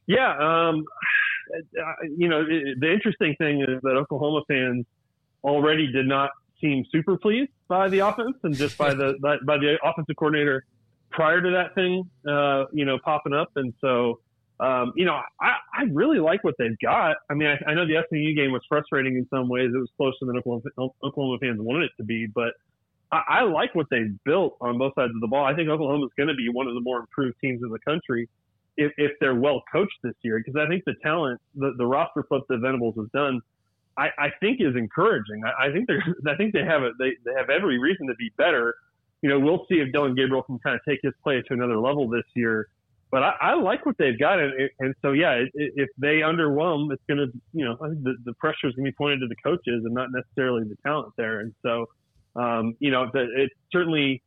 Yeah, 0.07 0.35
um, 0.37 0.85
you 2.17 2.27
know, 2.27 2.43
the 2.45 2.91
interesting 2.91 3.35
thing 3.37 3.61
is 3.61 3.81
that 3.83 3.95
Oklahoma 3.95 4.41
fans 4.47 4.85
already 5.43 5.91
did 5.91 6.07
not 6.07 6.31
seem 6.59 6.85
super 6.91 7.17
pleased 7.17 7.51
by 7.67 7.87
the 7.87 7.99
offense 7.99 8.37
and 8.43 8.55
just 8.55 8.77
by 8.77 8.93
the 8.93 9.15
by 9.21 9.57
the 9.57 9.77
offensive 9.83 10.15
coordinator 10.17 10.65
prior 11.11 11.41
to 11.41 11.51
that 11.51 11.73
thing, 11.75 12.09
uh, 12.27 12.65
you 12.73 12.85
know, 12.85 12.97
popping 13.03 13.33
up. 13.33 13.49
And 13.55 13.73
so, 13.79 14.19
um, 14.59 14.91
you 14.95 15.05
know, 15.05 15.19
I, 15.39 15.53
I 15.73 15.83
really 15.91 16.19
like 16.19 16.43
what 16.43 16.55
they've 16.59 16.77
got. 16.83 17.15
I 17.29 17.33
mean, 17.33 17.47
I, 17.47 17.71
I 17.71 17.73
know 17.73 17.85
the 17.87 18.03
SMU 18.09 18.35
game 18.35 18.51
was 18.51 18.61
frustrating 18.67 19.15
in 19.15 19.27
some 19.29 19.47
ways. 19.47 19.71
It 19.73 19.77
was 19.77 19.89
closer 19.95 20.17
than 20.21 20.37
Oklahoma, 20.37 20.91
Oklahoma 21.03 21.37
fans 21.39 21.59
wanted 21.61 21.85
it 21.85 21.91
to 21.97 22.03
be, 22.03 22.27
but 22.27 22.53
I, 23.27 23.43
like 23.43 23.73
what 23.75 23.87
they've 23.91 24.17
built 24.23 24.57
on 24.61 24.77
both 24.77 24.93
sides 24.95 25.11
of 25.15 25.21
the 25.21 25.27
ball. 25.27 25.45
I 25.45 25.55
think 25.55 25.69
Oklahoma 25.69 26.05
is 26.05 26.11
going 26.17 26.29
to 26.29 26.35
be 26.35 26.49
one 26.49 26.67
of 26.67 26.73
the 26.73 26.81
more 26.81 26.99
improved 26.99 27.35
teams 27.41 27.61
in 27.63 27.69
the 27.69 27.79
country 27.79 28.29
if, 28.77 28.91
if 28.97 29.11
they're 29.19 29.35
well 29.35 29.63
coached 29.71 29.97
this 30.03 30.15
year, 30.21 30.37
because 30.43 30.59
I 30.59 30.67
think 30.67 30.83
the 30.85 30.95
talent, 31.03 31.39
the, 31.55 31.73
the 31.77 31.85
roster 31.85 32.23
flip 32.27 32.43
that 32.49 32.59
Venables 32.59 32.95
has 32.97 33.07
done, 33.13 33.41
I, 33.97 34.09
I 34.17 34.29
think 34.39 34.59
is 34.59 34.75
encouraging. 34.75 35.43
I, 35.45 35.67
I 35.67 35.71
think 35.71 35.87
they're, 35.87 36.03
I 36.27 36.35
think 36.35 36.53
they 36.53 36.63
have 36.65 36.83
a, 36.83 36.91
they, 36.99 37.11
they 37.25 37.31
have 37.37 37.49
every 37.49 37.77
reason 37.79 38.07
to 38.07 38.15
be 38.15 38.31
better 38.37 38.75
you 39.25 39.31
know, 39.31 39.39
we'll 39.39 39.65
see 39.67 39.79
if 39.79 39.91
Dillon 39.91 40.13
Gabriel 40.13 40.43
can 40.43 40.59
kind 40.59 40.75
of 40.75 40.81
take 40.87 40.99
his 41.01 41.13
play 41.23 41.41
to 41.41 41.53
another 41.53 41.79
level 41.79 42.07
this 42.07 42.25
year. 42.35 42.67
But 43.09 43.23
I, 43.23 43.33
I 43.41 43.53
like 43.55 43.83
what 43.83 43.97
they've 43.97 44.19
got, 44.19 44.39
and, 44.39 44.69
and 44.79 44.93
so 45.01 45.13
yeah, 45.13 45.43
if 45.55 45.89
they 45.97 46.17
underwhelm, 46.17 46.93
it's 46.93 47.01
going 47.07 47.17
to, 47.17 47.27
you 47.51 47.65
know, 47.65 47.75
I 47.81 47.89
think 47.89 48.03
the, 48.03 48.17
the 48.23 48.33
pressure 48.33 48.67
is 48.67 48.75
going 48.75 48.85
to 48.85 48.91
be 48.91 48.95
pointed 48.95 49.21
to 49.21 49.27
the 49.27 49.35
coaches 49.43 49.83
and 49.83 49.95
not 49.95 50.09
necessarily 50.11 50.63
the 50.65 50.75
talent 50.85 51.13
there. 51.17 51.39
And 51.39 51.55
so, 51.63 51.87
um, 52.35 52.75
you 52.79 52.91
know, 52.91 53.09
the, 53.13 53.27
it 53.35 53.51
certainly 53.71 54.21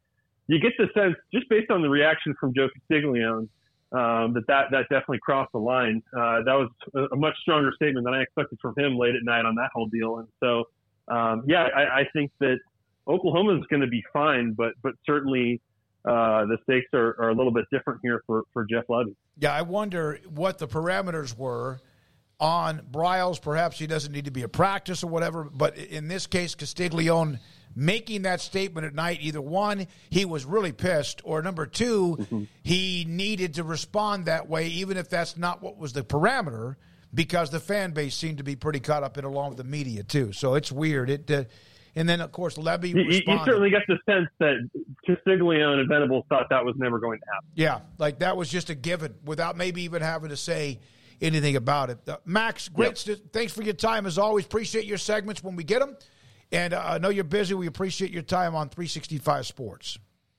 you 0.46 0.58
get 0.60 0.72
the 0.78 0.88
sense 0.94 1.14
just 1.32 1.48
based 1.48 1.70
on 1.70 1.82
the 1.82 1.88
reaction 1.88 2.34
from 2.40 2.54
Joe 2.54 2.68
Castiglione 2.74 3.48
um, 3.92 4.34
that, 4.34 4.44
that 4.48 4.66
that 4.70 4.82
definitely 4.90 5.20
crossed 5.22 5.52
the 5.52 5.58
line. 5.58 6.02
Uh, 6.14 6.42
that 6.44 6.54
was 6.54 6.70
a, 7.12 7.16
much 7.16 7.34
stronger 7.40 7.72
statement 7.74 8.04
than 8.04 8.14
I 8.14 8.22
expected 8.22 8.58
from 8.60 8.74
him 8.76 8.96
late 8.96 9.14
at 9.14 9.22
night 9.22 9.44
on 9.44 9.54
that 9.56 9.70
whole 9.74 9.86
deal. 9.86 10.18
And 10.18 10.28
so, 10.40 10.64
um, 11.08 11.44
yeah, 11.46 11.68
I, 11.74 12.00
I 12.00 12.04
think 12.12 12.30
that 12.40 12.58
Oklahoma 13.06 13.58
is 13.58 13.64
going 13.70 13.82
to 13.82 13.88
be 13.88 14.02
fine, 14.12 14.52
but 14.52 14.72
but 14.82 14.94
certainly 15.06 15.60
uh, 16.04 16.46
the 16.46 16.58
stakes 16.64 16.88
are, 16.94 17.16
are 17.18 17.30
a 17.30 17.34
little 17.34 17.52
bit 17.52 17.64
different 17.70 18.00
here 18.02 18.22
for, 18.26 18.44
for 18.52 18.64
Jeff 18.64 18.84
Lebby. 18.88 19.14
Yeah, 19.38 19.52
I 19.52 19.62
wonder 19.62 20.20
what 20.26 20.58
the 20.58 20.68
parameters 20.68 21.36
were 21.36 21.80
on 22.40 22.80
Briles. 22.90 23.40
Perhaps 23.40 23.78
he 23.78 23.86
doesn't 23.86 24.12
need 24.12 24.24
to 24.24 24.30
be 24.30 24.42
a 24.42 24.48
practice 24.48 25.02
or 25.02 25.08
whatever, 25.08 25.44
but 25.44 25.76
in 25.76 26.08
this 26.08 26.26
case, 26.26 26.54
Castiglione 26.54 27.38
making 27.74 28.22
that 28.22 28.40
statement 28.40 28.86
at 28.86 28.94
night, 28.94 29.18
either 29.20 29.40
one, 29.40 29.86
he 30.10 30.24
was 30.24 30.44
really 30.44 30.72
pissed, 30.72 31.20
or 31.24 31.42
number 31.42 31.66
2 31.66 32.16
mm-hmm. 32.20 32.44
he 32.62 33.04
needed 33.08 33.54
to 33.54 33.64
respond 33.64 34.26
that 34.26 34.48
way, 34.48 34.68
even 34.68 34.96
if 34.96 35.08
that's 35.08 35.36
not 35.36 35.62
what 35.62 35.76
was 35.76 35.92
the 35.92 36.02
parameter, 36.02 36.76
because 37.12 37.50
the 37.50 37.60
fan 37.60 37.92
base 37.92 38.14
seemed 38.14 38.38
to 38.38 38.44
be 38.44 38.56
pretty 38.56 38.80
caught 38.80 39.02
up 39.02 39.18
in 39.18 39.24
along 39.24 39.50
with 39.50 39.58
the 39.58 39.64
media 39.64 40.02
too. 40.02 40.32
So 40.32 40.54
it's 40.54 40.72
weird. 40.72 41.10
It. 41.10 41.30
Uh, 41.30 41.44
and 41.96 42.08
then, 42.08 42.20
of 42.20 42.30
course, 42.30 42.56
Lebby. 42.56 42.94
You, 42.94 43.02
you, 43.02 43.38
certainly 43.44 43.70
get 43.70 43.82
the 43.88 43.98
sense 44.08 44.28
that 44.38 44.68
Castiglione 45.04 45.80
and 45.80 45.88
Venables 45.88 46.24
thought 46.28 46.46
that 46.50 46.64
was 46.64 46.76
never 46.76 47.00
going 47.00 47.18
to 47.18 47.24
happen. 47.26 47.48
Yeah, 47.54 47.80
like 47.98 48.20
that 48.20 48.36
was 48.36 48.48
just 48.48 48.70
a 48.70 48.74
given 48.76 49.14
without 49.24 49.56
maybe 49.56 49.82
even 49.82 50.02
having 50.02 50.28
to 50.28 50.36
say 50.36 50.78
anything 51.20 51.56
about 51.56 51.90
it. 51.90 51.98
Uh, 52.06 52.18
Max, 52.24 52.68
great. 52.68 53.04
Yep. 53.06 53.18
Thanks 53.32 53.52
for 53.52 53.62
your 53.62 53.74
time 53.74 54.06
as 54.06 54.18
always. 54.18 54.44
Appreciate 54.44 54.84
your 54.84 54.98
segments 54.98 55.42
when 55.42 55.56
we 55.56 55.64
get 55.64 55.80
them. 55.80 55.96
And 56.52 56.74
uh, 56.74 56.82
I 56.84 56.98
know 56.98 57.08
you're 57.10 57.24
busy. 57.24 57.54
We 57.54 57.66
appreciate 57.66 58.10
your 58.10 58.22
time 58.22 58.54
on 58.54 58.68
365 58.68 59.46
Sports. 59.46 59.98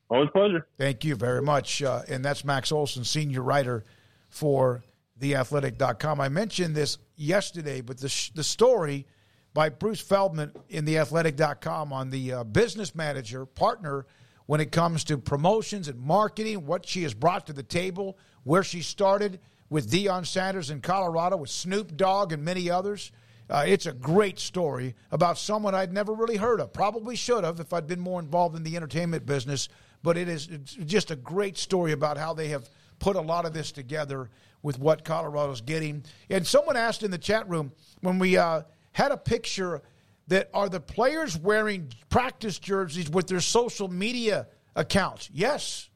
Always 0.10 0.30
pleasure. 0.32 0.67
Thank 0.78 1.04
you 1.04 1.15
very 1.15 1.41
much. 1.41 1.84
Uh, 1.84 2.02
and 2.08 2.26
that's 2.26 2.43
Max 2.43 2.72
Olson, 2.72 3.04
senior 3.04 3.43
writer 3.43 3.84
for 4.28 4.84
theathletic.com. 5.19 6.19
I 6.19 6.30
mentioned 6.30 6.76
this 6.76 6.98
yesterday, 7.15 7.82
but 7.82 8.00
the, 8.00 8.10
sh- 8.10 8.32
the 8.34 8.43
story– 8.43 9.06
by 9.54 9.69
Bruce 9.69 10.02
Feldman 10.02 10.54
in 10.69 10.86
theathletic.com 10.86 11.91
on 11.91 12.10
the 12.10 12.34
uh, 12.34 12.43
business 12.43 12.95
manager 12.95 13.45
partner 13.45 14.06
when 14.45 14.62
it 14.62 14.72
comes 14.72 15.04
to 15.06 15.17
promotions 15.17 15.88
and 15.88 16.00
marketing, 16.00 16.65
what 16.65 16.88
she 16.88 17.04
has 17.04 17.13
brought 17.13 17.45
to 17.48 17.54
the 17.54 17.63
table, 17.63 18.17
where 18.43 18.63
she 18.63 18.82
started 18.82 19.39
with 19.69 19.91
Deion 19.91 20.26
Sanders 20.26 20.69
in 20.72 20.82
Colorado, 20.82 21.38
with 21.38 21.50
Snoop 21.50 21.95
Dogg 21.95 22.34
and 22.34 22.43
many 22.43 22.69
others. 22.69 23.12
Uh, 23.49 23.63
it's 23.65 23.88
a 23.88 23.93
great 23.93 24.38
story 24.39 24.95
about 25.12 25.38
someone 25.38 25.73
I'd 25.73 25.91
never 25.91 26.13
really 26.13 26.38
heard 26.38 26.59
of. 26.59 26.71
Probably 26.71 27.15
should 27.15 27.43
have 27.43 27.59
if 27.59 27.73
I'd 27.73 27.88
been 27.88 27.99
more 27.99 28.19
involved 28.19 28.55
in 28.55 28.63
the 28.63 28.75
entertainment 28.75 29.25
business. 29.25 29.69
but 30.03 30.17
it 30.17 30.29
is 30.29 30.47
just 30.85 31.12
a 31.12 31.15
great 31.15 31.57
story 31.57 31.91
about 31.91 32.17
how 32.17 32.33
they 32.33 32.49
have 32.49 32.69
put 32.99 33.15
a 33.15 33.21
lot 33.21 33.45
of 33.45 33.53
this 33.53 33.71
together 33.71 34.29
with 34.62 34.77
what 34.77 35.03
Colorado's 35.03 35.62
getting. 35.62 36.03
And 36.29 36.45
someone 36.45 36.77
asked 36.77 37.03
in 37.03 37.12
the 37.12 37.17
chat 37.17 37.49
room 37.49 37.71
when 38.01 38.19
we 38.19 38.38
uh, 38.38 38.63
had 38.91 39.12
a 39.12 39.17
picture 39.17 39.81
that 40.27 40.49
are 40.53 40.69
the 40.69 40.79
players 40.79 41.38
wearing 41.38 41.91
practice 42.09 42.59
jerseys 42.59 43.09
with 43.09 43.27
their 43.27 43.39
social 43.39 43.88
media 43.88 44.47
accounts? 44.75 45.29
Yes, 45.33 45.89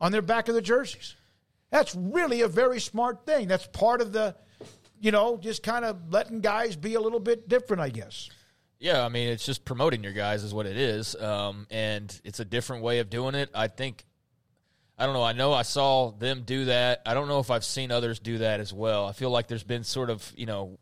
on 0.00 0.12
their 0.12 0.22
back 0.22 0.48
of 0.48 0.54
the 0.54 0.62
jerseys. 0.62 1.14
That's 1.70 1.94
really 1.94 2.42
a 2.42 2.48
very 2.48 2.80
smart 2.80 3.26
thing. 3.26 3.48
That's 3.48 3.66
part 3.66 4.00
of 4.00 4.12
the, 4.12 4.34
you 5.00 5.10
know, 5.10 5.36
just 5.36 5.62
kind 5.62 5.84
of 5.84 6.12
letting 6.12 6.40
guys 6.40 6.76
be 6.76 6.94
a 6.94 7.00
little 7.00 7.20
bit 7.20 7.48
different, 7.48 7.82
I 7.82 7.88
guess. 7.88 8.30
Yeah, 8.78 9.04
I 9.04 9.08
mean, 9.08 9.28
it's 9.28 9.46
just 9.46 9.64
promoting 9.64 10.04
your 10.04 10.12
guys 10.12 10.44
is 10.44 10.52
what 10.52 10.66
it 10.66 10.76
is, 10.76 11.14
um, 11.16 11.66
and 11.70 12.20
it's 12.24 12.40
a 12.40 12.44
different 12.44 12.82
way 12.82 12.98
of 12.98 13.08
doing 13.08 13.34
it. 13.34 13.50
I 13.54 13.68
think, 13.68 14.04
I 14.98 15.06
don't 15.06 15.14
know. 15.14 15.22
I 15.22 15.32
know 15.32 15.52
I 15.52 15.62
saw 15.62 16.10
them 16.10 16.42
do 16.44 16.66
that. 16.66 17.00
I 17.06 17.14
don't 17.14 17.28
know 17.28 17.38
if 17.38 17.50
I've 17.50 17.64
seen 17.64 17.90
others 17.90 18.18
do 18.18 18.38
that 18.38 18.60
as 18.60 18.72
well. 18.72 19.06
I 19.06 19.12
feel 19.12 19.30
like 19.30 19.48
there's 19.48 19.64
been 19.64 19.84
sort 19.84 20.10
of, 20.10 20.30
you 20.36 20.44
know, 20.44 20.78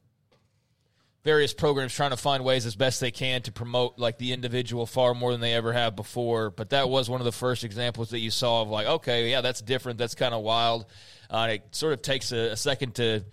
various 1.25 1.55
programs 1.55 1.95
trying 1.95 2.11
to 2.11 2.17
find 2.17 2.45
ways 2.45 2.67
as 2.67 2.77
best 2.77 3.01
they 3.01 3.11
can 3.11 3.41
to 3.43 3.53
promote 3.53 3.99
like 3.99 4.19
the 4.19 4.33
individual 4.33 4.85
far 4.87 5.15
more 5.15 5.33
than 5.33 5.41
they 5.41 5.55
ever 5.55 5.73
have 5.73 5.97
before. 5.97 6.51
But 6.51 6.71
that 6.71 6.91
was 6.91 7.09
one 7.09 7.21
of 7.21 7.25
the 7.25 7.33
first 7.33 7.65
examples 7.65 8.11
that 8.11 8.19
you 8.19 8.31
saw 8.31 8.63
of 8.63 8.69
like, 8.69 8.87
okay, 8.87 9.31
yeah, 9.31 9.41
that's 9.41 9.63
different. 9.63 9.99
That's 9.99 10.15
kind 10.15 10.35
of 10.35 10.43
wild. 10.43 10.85
Uh, 11.31 11.49
it 11.53 11.63
sort 11.71 11.95
of 11.95 12.03
takes 12.03 12.31
a, 12.31 12.53
a, 12.53 12.57
second 12.57 12.97
to 12.97 13.25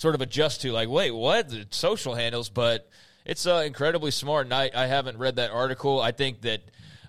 sort 0.00 0.14
of 0.14 0.22
adjust 0.22 0.62
to 0.62 0.72
like, 0.72 0.88
wait, 0.88 1.10
what? 1.10 1.50
The 1.50 1.66
social 1.70 2.14
handles, 2.14 2.48
but 2.48 2.88
it's 3.26 3.46
uh, 3.46 3.62
incredibly 3.66 4.10
smart. 4.10 4.46
And 4.46 4.54
I, 4.54 4.70
I 4.74 4.86
haven't 4.86 5.18
read 5.18 5.36
that 5.36 5.50
article. 5.50 6.00
I 6.00 6.12
think 6.12 6.42
that. 6.42 6.62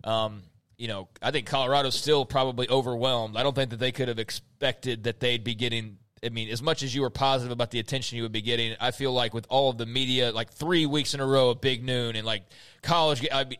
Um, 0.03 0.43
you 0.77 0.87
know, 0.87 1.09
I 1.21 1.29
think 1.29 1.45
Colorado's 1.45 1.93
still 1.93 2.25
probably 2.25 2.67
overwhelmed. 2.67 3.37
I 3.37 3.43
don't 3.43 3.53
think 3.53 3.69
that 3.69 3.77
they 3.77 3.91
could 3.91 4.07
have 4.07 4.17
expected 4.17 5.03
that 5.03 5.19
they'd 5.19 5.43
be 5.43 5.53
getting 5.53 5.99
I 6.23 6.29
mean, 6.29 6.49
as 6.49 6.61
much 6.61 6.83
as 6.83 6.93
you 6.93 7.01
were 7.01 7.09
positive 7.09 7.51
about 7.51 7.71
the 7.71 7.79
attention 7.79 8.17
you 8.17 8.23
would 8.23 8.31
be 8.31 8.41
getting, 8.41 8.75
I 8.79 8.91
feel 8.91 9.11
like 9.11 9.33
with 9.33 9.47
all 9.49 9.71
of 9.71 9.77
the 9.77 9.87
media, 9.87 10.31
like 10.31 10.51
three 10.51 10.85
weeks 10.85 11.13
in 11.13 11.19
a 11.19 11.25
row 11.25 11.49
of 11.49 11.61
Big 11.61 11.83
Noon 11.83 12.15
and 12.15 12.25
like 12.25 12.43
college, 12.83 13.27
I 13.31 13.45
mean, 13.45 13.57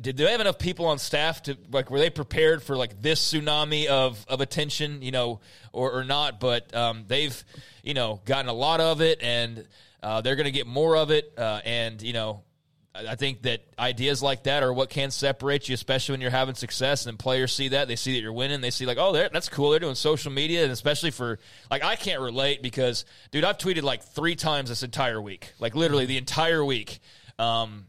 did 0.00 0.16
they 0.16 0.30
have 0.30 0.40
enough 0.40 0.58
people 0.58 0.86
on 0.86 0.98
staff 0.98 1.42
to 1.44 1.56
like 1.70 1.90
were 1.90 1.98
they 1.98 2.10
prepared 2.10 2.62
for 2.62 2.76
like 2.76 3.02
this 3.02 3.32
tsunami 3.32 3.86
of 3.86 4.24
of 4.28 4.40
attention, 4.40 5.02
you 5.02 5.10
know, 5.10 5.40
or 5.72 5.92
or 5.92 6.04
not? 6.04 6.40
But 6.40 6.74
um, 6.74 7.04
they've 7.06 7.44
you 7.82 7.94
know 7.94 8.20
gotten 8.24 8.48
a 8.48 8.54
lot 8.54 8.80
of 8.80 9.00
it, 9.00 9.22
and 9.22 9.66
uh, 10.02 10.20
they're 10.20 10.36
going 10.36 10.46
to 10.46 10.52
get 10.52 10.66
more 10.66 10.96
of 10.96 11.10
it, 11.10 11.34
uh, 11.36 11.60
and 11.64 12.00
you 12.00 12.12
know 12.12 12.42
I 12.94 13.16
think 13.16 13.42
that 13.42 13.60
ideas 13.76 14.22
like 14.22 14.44
that 14.44 14.62
are 14.62 14.72
what 14.72 14.88
can 14.88 15.10
separate 15.10 15.68
you, 15.68 15.74
especially 15.74 16.12
when 16.12 16.20
you're 16.20 16.30
having 16.30 16.54
success. 16.54 17.06
And 17.06 17.18
players 17.18 17.52
see 17.52 17.68
that 17.68 17.88
they 17.88 17.96
see 17.96 18.14
that 18.14 18.20
you're 18.20 18.32
winning. 18.32 18.60
They 18.60 18.70
see 18.70 18.86
like, 18.86 18.98
oh, 18.98 19.12
that's 19.12 19.48
cool. 19.48 19.70
They're 19.70 19.80
doing 19.80 19.96
social 19.96 20.30
media, 20.30 20.62
and 20.62 20.70
especially 20.70 21.10
for 21.10 21.40
like 21.70 21.82
I 21.82 21.96
can't 21.96 22.20
relate 22.20 22.62
because, 22.62 23.04
dude, 23.32 23.42
I've 23.42 23.58
tweeted 23.58 23.82
like 23.82 24.02
three 24.02 24.36
times 24.36 24.68
this 24.68 24.84
entire 24.84 25.20
week, 25.20 25.52
like 25.58 25.74
literally 25.74 26.06
the 26.06 26.18
entire 26.18 26.64
week. 26.64 27.00
Um, 27.38 27.86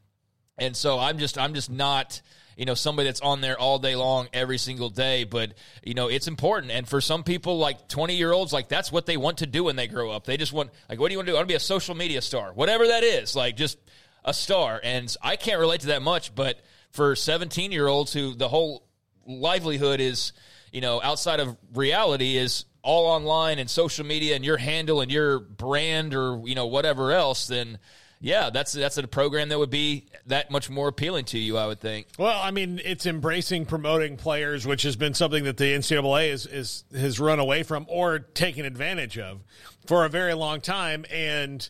and 0.58 0.76
so 0.76 1.00
I'm 1.00 1.18
just 1.18 1.38
I'm 1.38 1.54
just 1.54 1.70
not 1.70 2.22
you 2.58 2.66
know 2.66 2.74
somebody 2.74 3.08
that's 3.08 3.22
on 3.22 3.42
there 3.42 3.60
all 3.60 3.80
day 3.80 3.96
long 3.96 4.30
every 4.32 4.58
single 4.58 4.90
day 4.90 5.24
but 5.24 5.54
you 5.84 5.94
know 5.94 6.08
it's 6.08 6.28
important. 6.28 6.72
And 6.72 6.88
for 6.88 7.02
some 7.02 7.24
people 7.24 7.58
like 7.58 7.88
20 7.88 8.16
year 8.16 8.32
olds 8.32 8.54
like 8.54 8.70
that's 8.70 8.92
what 8.92 9.06
they 9.06 9.18
want 9.18 9.40
to 9.40 9.46
do 9.46 9.66
when 9.66 9.76
they 9.76 9.88
grow 9.88 10.12
up. 10.12 10.26
They 10.26 10.38
just 10.38 10.54
want 10.54 10.72
like 10.90 11.00
what 11.00 11.10
do 11.10 11.14
you 11.14 11.18
want 11.20 11.28
to 11.28 11.32
do? 11.34 11.36
I 11.36 11.40
want 11.40 11.48
to 11.48 11.52
be 11.52 11.58
a 11.58 11.60
social 11.60 11.96
media 11.96 12.22
star. 12.22 12.54
Whatever 12.54 12.88
that 12.88 13.04
is 13.04 13.36
like 13.36 13.58
just 13.58 13.78
a 14.26 14.34
star. 14.34 14.82
And 14.84 15.16
I 15.22 15.36
can't 15.38 15.60
relate 15.60 15.82
to 15.82 15.88
that 15.88 16.02
much, 16.02 16.36
but 16.36 16.60
for 16.92 17.16
17 17.16 17.72
year 17.72 17.88
olds 17.88 18.12
who 18.12 18.34
the 18.34 18.50
whole 18.50 18.86
livelihood 19.26 20.02
is, 20.02 20.34
you 20.72 20.82
know, 20.82 21.02
outside 21.02 21.40
of 21.40 21.56
reality 21.74 22.38
is 22.38 22.66
all 22.82 23.08
online 23.08 23.60
and 23.60 23.70
social 23.70 24.06
media 24.06 24.36
and 24.36 24.44
your 24.44 24.58
handle 24.58 25.02
and 25.02 25.12
your 25.12 25.40
brand 25.40 26.14
or, 26.14 26.42
you 26.46 26.56
know, 26.56 26.68
whatever 26.68 27.12
else, 27.12 27.48
then 27.48 27.78
yeah, 28.20 28.50
that's 28.50 28.74
that's 28.74 28.98
a 28.98 29.08
program 29.08 29.50
that 29.50 29.60
would 29.60 29.70
be 29.70 30.08
that 30.28 30.50
much 30.50 30.70
more 30.70 30.88
appealing 30.88 31.26
to 31.26 31.40
you, 31.40 31.58
I 31.58 31.68
would 31.68 31.80
think. 31.80 32.08
Well, 32.18 32.40
I 32.42 32.52
mean, 32.52 32.82
it's 32.84 33.06
embracing 33.06 33.66
promoting 33.66 34.18
players, 34.18 34.66
which 34.66 34.84
has 34.84 34.96
been 34.96 35.14
something 35.14 35.44
that 35.44 35.58
the 35.58 35.66
NCAA 35.66 36.32
is, 36.32 36.46
is 36.46 36.84
has 36.94 37.20
run 37.20 37.40
away 37.40 37.64
from 37.64 37.86
or 37.90 38.20
taken 38.20 38.66
advantage 38.66 39.18
of 39.18 39.44
for 39.86 40.06
a 40.06 40.10
very 40.10 40.34
long 40.34 40.62
time, 40.62 41.06
and 41.12 41.70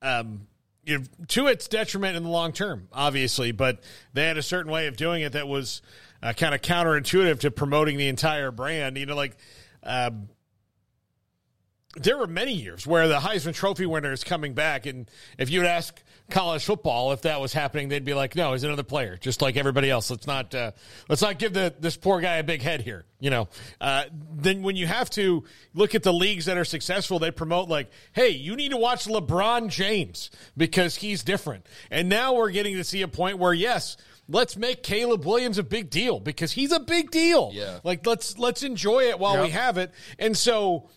um, 0.00 0.46
you 0.84 0.98
know, 0.98 1.04
to 1.28 1.46
its 1.46 1.68
detriment 1.68 2.16
in 2.16 2.22
the 2.22 2.30
long 2.30 2.52
term, 2.52 2.88
obviously, 2.92 3.52
but 3.52 3.80
they 4.12 4.26
had 4.26 4.38
a 4.38 4.42
certain 4.42 4.72
way 4.72 4.86
of 4.86 4.96
doing 4.96 5.22
it 5.22 5.32
that 5.32 5.46
was 5.46 5.82
uh, 6.22 6.32
kind 6.32 6.54
of 6.54 6.62
counterintuitive 6.62 7.40
to 7.40 7.50
promoting 7.50 7.98
the 7.98 8.08
entire 8.08 8.50
brand. 8.50 8.96
You 8.96 9.06
know, 9.06 9.14
like 9.14 9.36
um, 9.82 10.28
there 11.96 12.16
were 12.16 12.26
many 12.26 12.54
years 12.54 12.86
where 12.86 13.06
the 13.06 13.18
Heisman 13.18 13.54
Trophy 13.54 13.86
winner 13.86 14.12
is 14.12 14.24
coming 14.24 14.54
back, 14.54 14.86
and 14.86 15.10
if 15.38 15.50
you'd 15.50 15.66
ask 15.66 16.00
college 16.30 16.64
football 16.64 17.12
if 17.12 17.22
that 17.22 17.40
was 17.40 17.52
happening, 17.52 17.88
they'd 17.88 18.04
be 18.04 18.14
like, 18.14 18.34
"No, 18.34 18.52
he's 18.52 18.64
another 18.64 18.82
player, 18.82 19.18
just 19.18 19.42
like 19.42 19.56
everybody 19.56 19.90
else. 19.90 20.10
Let's 20.10 20.26
not 20.26 20.54
uh, 20.54 20.72
let's 21.08 21.20
not 21.20 21.38
give 21.38 21.52
the 21.52 21.74
this 21.78 21.96
poor 21.96 22.20
guy 22.20 22.36
a 22.36 22.42
big 22.42 22.62
head 22.62 22.80
here." 22.80 23.04
You 23.20 23.30
know. 23.30 23.48
Uh, 23.80 24.04
then 24.34 24.62
when 24.62 24.76
you 24.76 24.86
have 24.86 25.10
to 25.10 25.44
look 25.74 25.94
at 25.94 26.02
the 26.02 26.12
leagues 26.12 26.46
that 26.46 26.56
are 26.56 26.64
successful, 26.64 27.18
they 27.18 27.30
promote 27.30 27.68
like, 27.68 27.90
"Hey, 28.12 28.30
you 28.30 28.56
need 28.56 28.70
to 28.70 28.78
watch 28.78 29.04
LeBron 29.04 29.68
James 29.68 30.30
because 30.56 30.96
he's 30.96 31.22
different." 31.22 31.66
And 31.90 32.08
now 32.08 32.34
we're 32.34 32.50
getting 32.50 32.76
to 32.76 32.84
see 32.84 33.02
a 33.02 33.08
point 33.08 33.38
where 33.38 33.52
yes 33.52 33.96
let's 34.28 34.56
make 34.56 34.82
Caleb 34.82 35.26
Williams 35.26 35.58
a 35.58 35.62
big 35.62 35.90
deal 35.90 36.20
because 36.20 36.52
he's 36.52 36.72
a 36.72 36.80
big 36.80 37.10
deal. 37.10 37.50
Yeah. 37.52 37.80
Like 37.84 38.06
let's 38.06 38.38
let's 38.38 38.62
enjoy 38.62 39.08
it 39.08 39.18
while 39.18 39.34
yep. 39.34 39.44
we 39.44 39.50
have 39.50 39.78
it. 39.78 39.92
And 40.18 40.36
so 40.36 40.88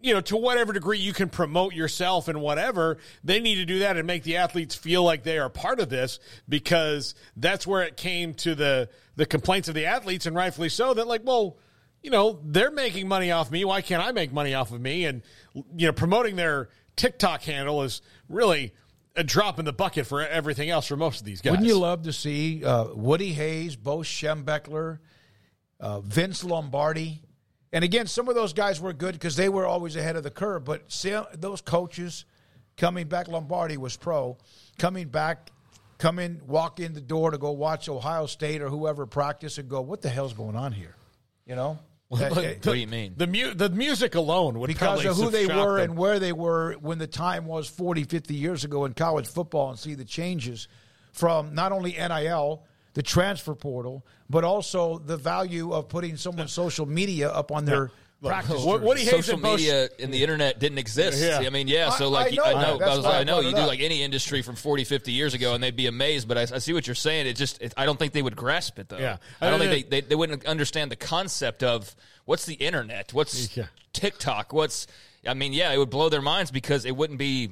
you 0.00 0.14
know, 0.14 0.20
to 0.22 0.36
whatever 0.36 0.72
degree 0.72 0.98
you 0.98 1.12
can 1.12 1.28
promote 1.28 1.74
yourself 1.74 2.28
and 2.28 2.40
whatever, 2.40 2.98
they 3.22 3.38
need 3.38 3.56
to 3.56 3.66
do 3.66 3.80
that 3.80 3.96
and 3.96 4.06
make 4.06 4.22
the 4.22 4.36
athletes 4.36 4.74
feel 4.74 5.04
like 5.04 5.22
they 5.22 5.38
are 5.38 5.50
part 5.50 5.78
of 5.78 5.90
this 5.90 6.18
because 6.48 7.14
that's 7.36 7.66
where 7.66 7.82
it 7.82 7.96
came 7.96 8.34
to 8.34 8.54
the 8.54 8.88
the 9.16 9.26
complaints 9.26 9.68
of 9.68 9.74
the 9.74 9.84
athletes 9.84 10.24
and 10.24 10.34
rightfully 10.34 10.70
so 10.70 10.94
that 10.94 11.06
like, 11.06 11.20
well, 11.24 11.58
you 12.02 12.10
know, 12.10 12.40
they're 12.42 12.70
making 12.70 13.06
money 13.06 13.30
off 13.30 13.50
me. 13.50 13.64
Why 13.64 13.82
can't 13.82 14.02
I 14.02 14.12
make 14.12 14.32
money 14.32 14.54
off 14.54 14.72
of 14.72 14.80
me? 14.80 15.04
And 15.04 15.22
you 15.54 15.86
know, 15.86 15.92
promoting 15.92 16.36
their 16.36 16.70
TikTok 16.96 17.42
handle 17.42 17.82
is 17.82 18.00
really 18.28 18.72
a 19.16 19.24
drop 19.24 19.58
in 19.58 19.66
the 19.66 19.72
bucket 19.72 20.06
for 20.06 20.26
everything 20.26 20.70
else 20.70 20.86
for 20.86 20.96
most 20.96 21.20
of 21.20 21.26
these 21.26 21.42
guys. 21.42 21.50
Wouldn't 21.50 21.68
you 21.68 21.78
love 21.78 22.04
to 22.04 22.12
see 22.12 22.64
uh, 22.64 22.94
Woody 22.94 23.32
Hayes, 23.32 23.76
Bo 23.76 23.98
Schembechler, 23.98 24.98
uh, 25.78 26.00
Vince 26.00 26.42
Lombardi? 26.42 27.22
And 27.72 27.84
again, 27.84 28.06
some 28.06 28.28
of 28.28 28.34
those 28.34 28.52
guys 28.52 28.80
were 28.80 28.92
good 28.92 29.12
because 29.14 29.36
they 29.36 29.48
were 29.48 29.66
always 29.66 29.96
ahead 29.96 30.16
of 30.16 30.22
the 30.22 30.30
curve. 30.30 30.64
But 30.64 30.90
see, 30.90 31.16
those 31.34 31.60
coaches 31.60 32.24
coming 32.76 33.06
back, 33.06 33.28
Lombardi 33.28 33.76
was 33.76 33.96
pro, 33.96 34.36
coming 34.78 35.08
back, 35.08 35.50
come 35.98 36.18
in, 36.18 36.40
walk 36.46 36.80
in 36.80 36.94
the 36.94 37.00
door 37.00 37.30
to 37.30 37.38
go 37.38 37.52
watch 37.52 37.88
Ohio 37.88 38.26
State 38.26 38.60
or 38.60 38.68
whoever 38.68 39.06
practice 39.06 39.58
and 39.58 39.68
go, 39.68 39.80
what 39.82 40.02
the 40.02 40.08
hell's 40.08 40.32
going 40.32 40.56
on 40.56 40.72
here? 40.72 40.96
You 41.46 41.54
know? 41.56 41.78
That, 42.12 42.32
what 42.32 42.62
do 42.62 42.74
you 42.74 42.88
mean? 42.88 43.14
The, 43.16 43.28
mu- 43.28 43.54
the 43.54 43.68
music 43.70 44.16
alone 44.16 44.58
would 44.58 44.66
because 44.66 45.04
of 45.04 45.14
who 45.14 45.30
they 45.30 45.46
were 45.46 45.76
them. 45.76 45.90
and 45.90 45.96
where 45.96 46.18
they 46.18 46.32
were 46.32 46.72
when 46.80 46.98
the 46.98 47.06
time 47.06 47.46
was 47.46 47.68
40, 47.68 48.02
50 48.02 48.34
years 48.34 48.64
ago 48.64 48.84
in 48.84 48.94
college 48.94 49.28
football 49.28 49.70
and 49.70 49.78
see 49.78 49.94
the 49.94 50.04
changes 50.04 50.66
from 51.12 51.54
not 51.54 51.70
only 51.70 51.92
NIL 51.92 52.64
the 52.94 53.02
transfer 53.02 53.54
portal, 53.54 54.04
but 54.28 54.44
also 54.44 54.98
the 54.98 55.16
value 55.16 55.72
of 55.72 55.88
putting 55.88 56.16
someone's 56.16 56.52
social 56.52 56.86
media 56.86 57.30
up 57.30 57.52
on 57.52 57.64
their 57.64 57.90
practice. 58.22 58.64
What, 58.64 58.82
what 58.82 58.98
social 58.98 59.38
media 59.38 59.88
and 59.98 60.12
the 60.12 60.22
internet 60.22 60.58
didn't 60.58 60.78
exist. 60.78 61.22
Yeah. 61.22 61.46
I 61.46 61.50
mean, 61.50 61.68
yeah. 61.68 61.90
So 61.90 62.08
like, 62.08 62.38
I, 62.38 62.50
I 62.50 62.52
know, 62.52 62.58
I, 62.58 62.62
know, 62.62 62.84
I, 62.84 62.96
was, 62.96 63.06
I 63.06 63.24
know 63.24 63.40
you 63.40 63.52
do 63.52 63.62
like 63.62 63.80
any 63.80 64.02
industry 64.02 64.42
from 64.42 64.56
40, 64.56 64.84
50 64.84 65.12
years 65.12 65.34
ago, 65.34 65.54
and 65.54 65.62
they'd 65.62 65.76
be 65.76 65.86
amazed. 65.86 66.28
But 66.28 66.38
I, 66.38 66.58
see 66.58 66.72
what 66.72 66.86
you're 66.86 66.94
saying. 66.94 67.26
It 67.26 67.34
just, 67.34 67.60
it, 67.62 67.72
I 67.76 67.86
don't 67.86 67.98
think 67.98 68.12
they 68.12 68.22
would 68.22 68.36
grasp 68.36 68.78
it 68.78 68.88
though. 68.88 68.98
Yeah. 68.98 69.18
I 69.40 69.50
don't 69.50 69.60
think 69.60 69.88
they, 69.88 70.00
they, 70.00 70.08
they 70.08 70.14
wouldn't 70.14 70.44
understand 70.46 70.90
the 70.90 70.96
concept 70.96 71.62
of 71.62 71.94
what's 72.24 72.46
the 72.46 72.54
internet, 72.54 73.12
what's 73.12 73.56
yeah. 73.56 73.66
TikTok, 73.92 74.52
what's. 74.52 74.86
I 75.26 75.34
mean, 75.34 75.52
yeah, 75.52 75.72
it 75.72 75.78
would 75.78 75.90
blow 75.90 76.08
their 76.08 76.22
minds 76.22 76.50
because 76.50 76.86
it 76.86 76.96
wouldn't 76.96 77.18
be 77.18 77.50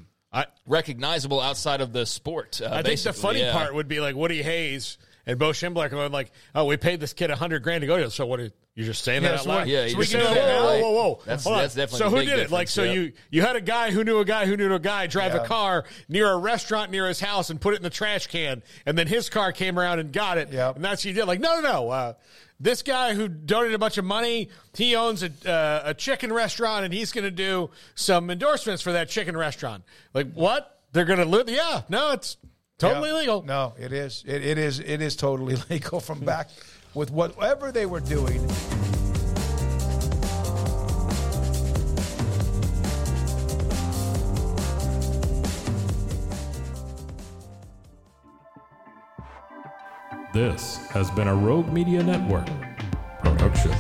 recognizable 0.66 1.40
outside 1.40 1.81
of 1.81 1.92
the 1.92 2.07
sport. 2.07 2.61
Uh, 2.62 2.68
I 2.72 2.83
think 2.83 3.01
the 3.01 3.12
funny 3.12 3.40
yeah. 3.40 3.53
part 3.53 3.74
would 3.74 3.88
be 3.88 4.01
like 4.01 4.14
Woody 4.14 4.42
Hayes 4.42 4.98
and 5.29 5.38
Bo 5.38 5.51
Schembechler 5.51 5.91
going 5.91 6.11
like, 6.11 6.33
"Oh, 6.55 6.64
we 6.64 6.79
paid 6.79 7.01
this 7.01 7.12
kid 7.12 7.31
a 7.31 7.37
hundred 7.37 7.62
grand 7.62 7.83
to 7.83 7.87
go 7.87 7.99
to." 7.99 8.11
So 8.11 8.25
what? 8.25 8.41
Are, 8.41 8.51
you're 8.75 8.87
just 8.87 9.05
saying 9.05 9.23
yeah, 9.23 9.33
that 9.33 9.41
out 9.41 9.47
loud? 9.47 9.69
Yeah, 9.69 9.87
so 9.88 9.99
we 9.99 10.07
can 10.07 10.21
that. 10.21 10.62
Whoa, 10.62 10.81
whoa, 10.81 10.93
whoa! 10.93 11.21
That's, 11.27 11.45
that's 11.45 11.75
definitely. 11.75 11.99
So 11.99 12.11
who 12.11 12.25
did 12.25 12.38
it? 12.38 12.51
Like, 12.51 12.69
so 12.69 12.83
yeah. 12.83 12.93
you 12.93 13.12
you 13.31 13.43
had 13.43 13.55
a 13.55 13.61
guy 13.61 13.91
who 13.91 14.05
knew 14.05 14.21
a 14.21 14.25
guy 14.25 14.47
who 14.47 14.57
knew 14.57 14.73
a 14.73 14.79
guy 14.79 15.07
drive 15.07 15.35
yeah. 15.35 15.43
a 15.43 15.47
car 15.47 15.85
near 16.09 16.31
a 16.31 16.38
restaurant 16.38 16.91
near 16.91 17.07
his 17.07 17.21
house 17.21 17.51
and 17.51 17.61
put 17.61 17.75
it 17.75 17.77
in 17.77 17.83
the 17.83 17.91
trash 17.91 18.27
can, 18.29 18.62
and 18.87 18.97
then 18.97 19.07
his 19.07 19.29
car 19.29 19.53
came 19.53 19.79
around 19.79 19.99
and 19.99 20.12
got 20.12 20.38
it. 20.38 20.51
Yeah, 20.51 20.73
and 20.75 20.83
that's 20.83 21.03
what 21.03 21.11
you 21.11 21.12
did. 21.12 21.27
Like, 21.27 21.41
no, 21.41 21.61
no, 21.61 21.61
no. 21.61 21.91
Uh, 21.91 22.14
this 22.59 22.83
guy 22.83 23.14
who 23.14 23.29
donated 23.29 23.75
a 23.75 23.79
bunch 23.79 23.99
of 23.99 24.05
money, 24.05 24.49
he 24.75 24.97
owns 24.97 25.23
a, 25.23 25.31
uh, 25.49 25.91
a 25.91 25.95
chicken 25.95 26.33
restaurant, 26.33 26.87
and 26.87 26.95
he's 26.95 27.12
going 27.12 27.25
to 27.25 27.31
do 27.31 27.71
some 27.95 28.31
endorsements 28.31 28.83
for 28.83 28.93
that 28.93 29.09
chicken 29.09 29.37
restaurant. 29.37 29.85
Like, 30.14 30.33
what? 30.33 30.75
They're 30.93 31.05
going 31.05 31.19
to 31.19 31.27
live? 31.27 31.51
Yeah, 31.51 31.83
no, 31.88 32.12
it's 32.12 32.38
Totally 32.79 33.11
yeah. 33.11 33.17
legal. 33.17 33.43
No, 33.43 33.75
it 33.77 33.93
is. 33.93 34.23
It, 34.25 34.45
it 34.45 34.57
is. 34.57 34.79
It 34.79 35.03
is 35.03 35.17
totally 35.17 35.57
legal 35.71 35.99
from 35.99 36.21
back 36.21 36.49
with 36.95 37.11
whatever 37.11 37.73
they 37.73 37.87
were 37.87 38.01
doing. 38.01 38.47
This 50.33 50.77
has 50.91 51.11
been 51.11 51.27
a 51.27 51.35
Rogue 51.35 51.73
Media 51.73 52.01
Network 52.01 52.47
production. 53.25 53.73